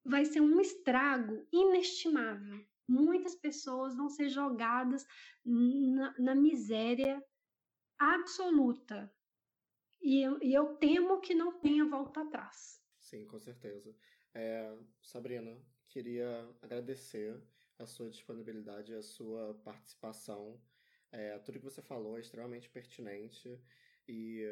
[0.05, 2.65] vai ser um estrago inestimável.
[2.87, 5.05] Muitas pessoas vão ser jogadas
[5.45, 7.23] na, na miséria
[7.97, 9.11] absoluta.
[10.01, 12.81] E eu, e eu, temo que não tenha volta atrás.
[12.99, 13.95] Sim, com certeza.
[14.33, 17.41] É, Sabrina, queria agradecer
[17.79, 20.61] a sua disponibilidade, a sua participação.
[21.11, 23.61] É, tudo que você falou é extremamente pertinente
[24.07, 24.43] e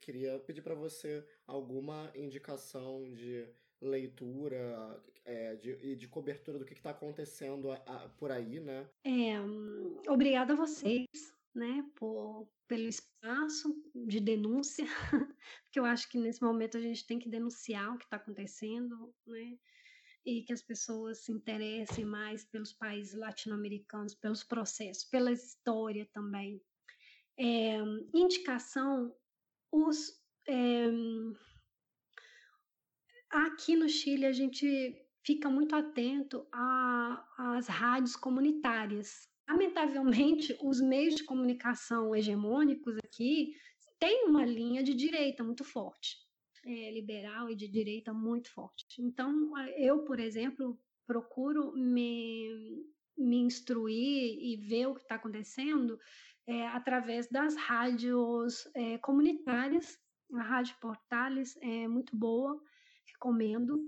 [0.00, 3.48] queria pedir para você alguma indicação de
[3.80, 8.88] leitura é, de, e de cobertura do que está acontecendo a, a, por aí, né?
[9.04, 9.40] É,
[10.10, 11.06] obrigada a vocês,
[11.54, 14.84] né, por, pelo espaço de denúncia,
[15.64, 19.14] porque eu acho que nesse momento a gente tem que denunciar o que está acontecendo,
[19.26, 19.58] né?
[20.24, 26.60] E que as pessoas se interessem mais pelos países latino-americanos, pelos processos, pela história também.
[27.38, 27.78] É,
[28.12, 29.14] indicação,
[29.72, 30.20] os.
[30.46, 30.86] É,
[33.30, 36.44] Aqui no Chile, a gente fica muito atento
[37.38, 39.28] às rádios comunitárias.
[39.48, 43.54] Lamentavelmente, os meios de comunicação hegemônicos aqui
[44.00, 46.16] têm uma linha de direita muito forte,
[46.66, 48.84] é, liberal e de direita muito forte.
[49.00, 50.76] Então, eu, por exemplo,
[51.06, 52.84] procuro me,
[53.16, 55.98] me instruir e ver o que está acontecendo
[56.48, 59.98] é, através das rádios é, comunitárias.
[60.32, 62.60] A Rádio Portales é muito boa
[63.20, 63.78] recomendo.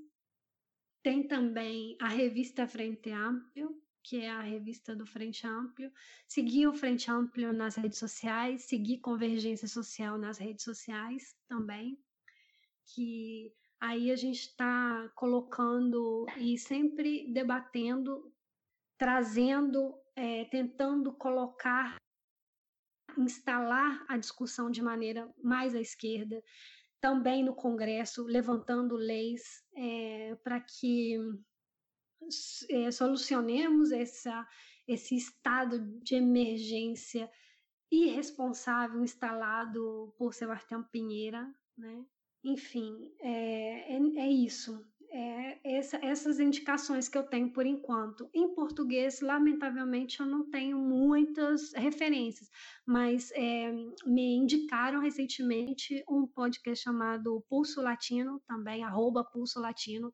[1.02, 5.90] Tem também a revista Frente Amplio, que é a revista do Frente Amplio.
[6.28, 11.98] Seguir o Frente Amplio nas redes sociais, seguir Convergência Social nas redes sociais também,
[12.94, 18.32] que aí a gente está colocando e sempre debatendo,
[18.98, 21.96] trazendo, é, tentando colocar,
[23.18, 26.42] instalar a discussão de maneira mais à esquerda,
[27.02, 29.42] também no Congresso, levantando leis
[29.76, 31.18] é, para que
[32.70, 34.46] é, solucionemos essa,
[34.86, 37.28] esse estado de emergência
[37.90, 42.06] irresponsável instalado por Sebastião Pinheira, né?
[42.44, 48.30] Enfim, é, é, é isso é, essa, essas indicações que eu tenho por enquanto.
[48.32, 52.48] Em português, lamentavelmente, eu não tenho muitas referências,
[52.86, 53.70] mas é,
[54.06, 60.12] me indicaram recentemente um podcast chamado Pulso Latino, também, arroba Pulso Latino,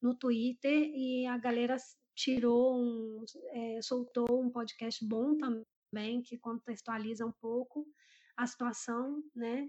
[0.00, 1.76] no Twitter, e a galera
[2.14, 7.84] tirou um, é, soltou um podcast bom também, que contextualiza um pouco
[8.36, 9.68] a situação, né?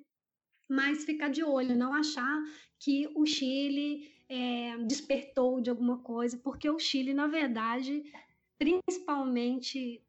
[0.69, 2.43] Mas ficar de olho, não achar
[2.77, 8.04] que o Chile é, despertou de alguma coisa, porque o Chile, na verdade,
[8.58, 10.04] principalmente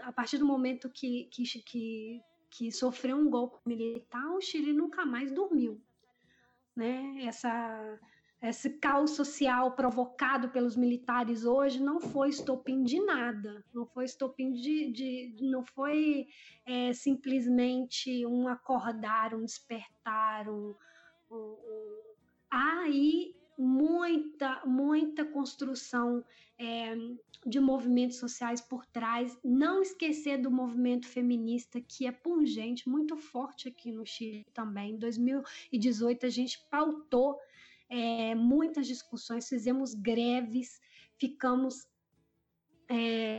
[0.00, 5.04] a partir do momento que, que, que, que sofreu um golpe militar, o Chile nunca
[5.04, 5.80] mais dormiu.
[6.74, 7.24] Né?
[7.24, 7.98] Essa,
[8.42, 14.52] esse caos social provocado pelos militares hoje não foi estopim de nada, não foi estopim
[14.52, 16.26] de, de não foi
[16.64, 20.74] é, simplesmente um acordar, um despertar, um,
[21.30, 22.11] um,
[22.52, 26.22] há aí muita, muita construção
[26.58, 26.94] é,
[27.46, 29.36] de movimentos sociais por trás.
[29.42, 34.92] Não esquecer do movimento feminista, que é pungente, muito forte aqui no Chile também.
[34.92, 37.38] Em 2018, a gente pautou
[37.88, 40.78] é, muitas discussões, fizemos greves,
[41.18, 41.86] ficamos
[42.88, 43.38] é,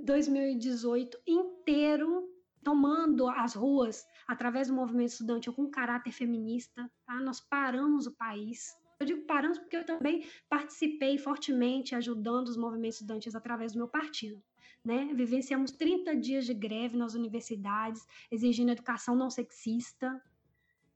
[0.00, 2.28] 2018 inteiro
[2.62, 6.88] tomando as ruas através do movimento estudantil com caráter feminista.
[7.06, 7.14] Tá?
[7.14, 8.76] Nós paramos o país.
[9.00, 13.88] Eu digo paramos porque eu também participei fortemente ajudando os movimentos estudantis através do meu
[13.88, 14.42] partido.
[14.84, 15.12] Né?
[15.14, 20.22] Vivenciamos 30 dias de greve nas universidades, exigindo educação não sexista.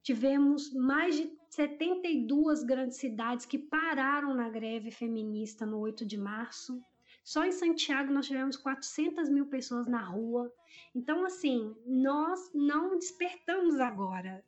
[0.02, 6.82] Tivemos mais de 72 grandes cidades que pararam na greve feminista no 8 de março.
[7.22, 10.52] Só em Santiago nós tivemos 400 mil pessoas na rua.
[10.94, 14.44] Então, assim, nós não despertamos agora.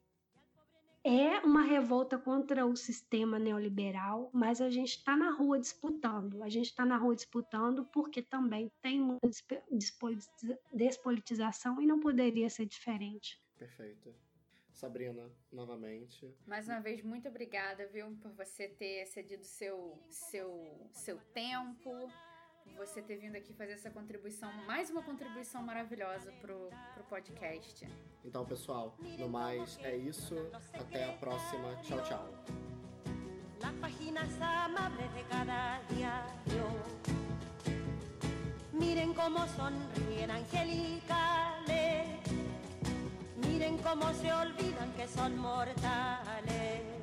[1.07, 6.43] É uma revolta contra o sistema neoliberal, mas a gente está na rua disputando.
[6.43, 9.19] A gente está na rua disputando porque também tem uma
[10.73, 13.39] despolitização e não poderia ser diferente.
[13.59, 14.15] Perfeito.
[14.75, 16.35] Sabrina, novamente.
[16.47, 21.91] Mais uma vez, muito obrigada, viu, por você ter cedido seu, seu, seu tempo,
[22.77, 27.89] você ter vindo aqui fazer essa contribuição, mais uma contribuição maravilhosa pro, pro podcast.
[28.25, 30.35] Então, pessoal, no mais é isso.
[30.73, 31.77] Até a próxima.
[31.83, 32.45] Tchau, tchau.
[33.61, 36.67] Las páginas amables de cada diario.
[38.73, 42.07] Miren cómo sonríen angelicales.
[43.47, 46.94] Miren cómo se olvidan que son mortales.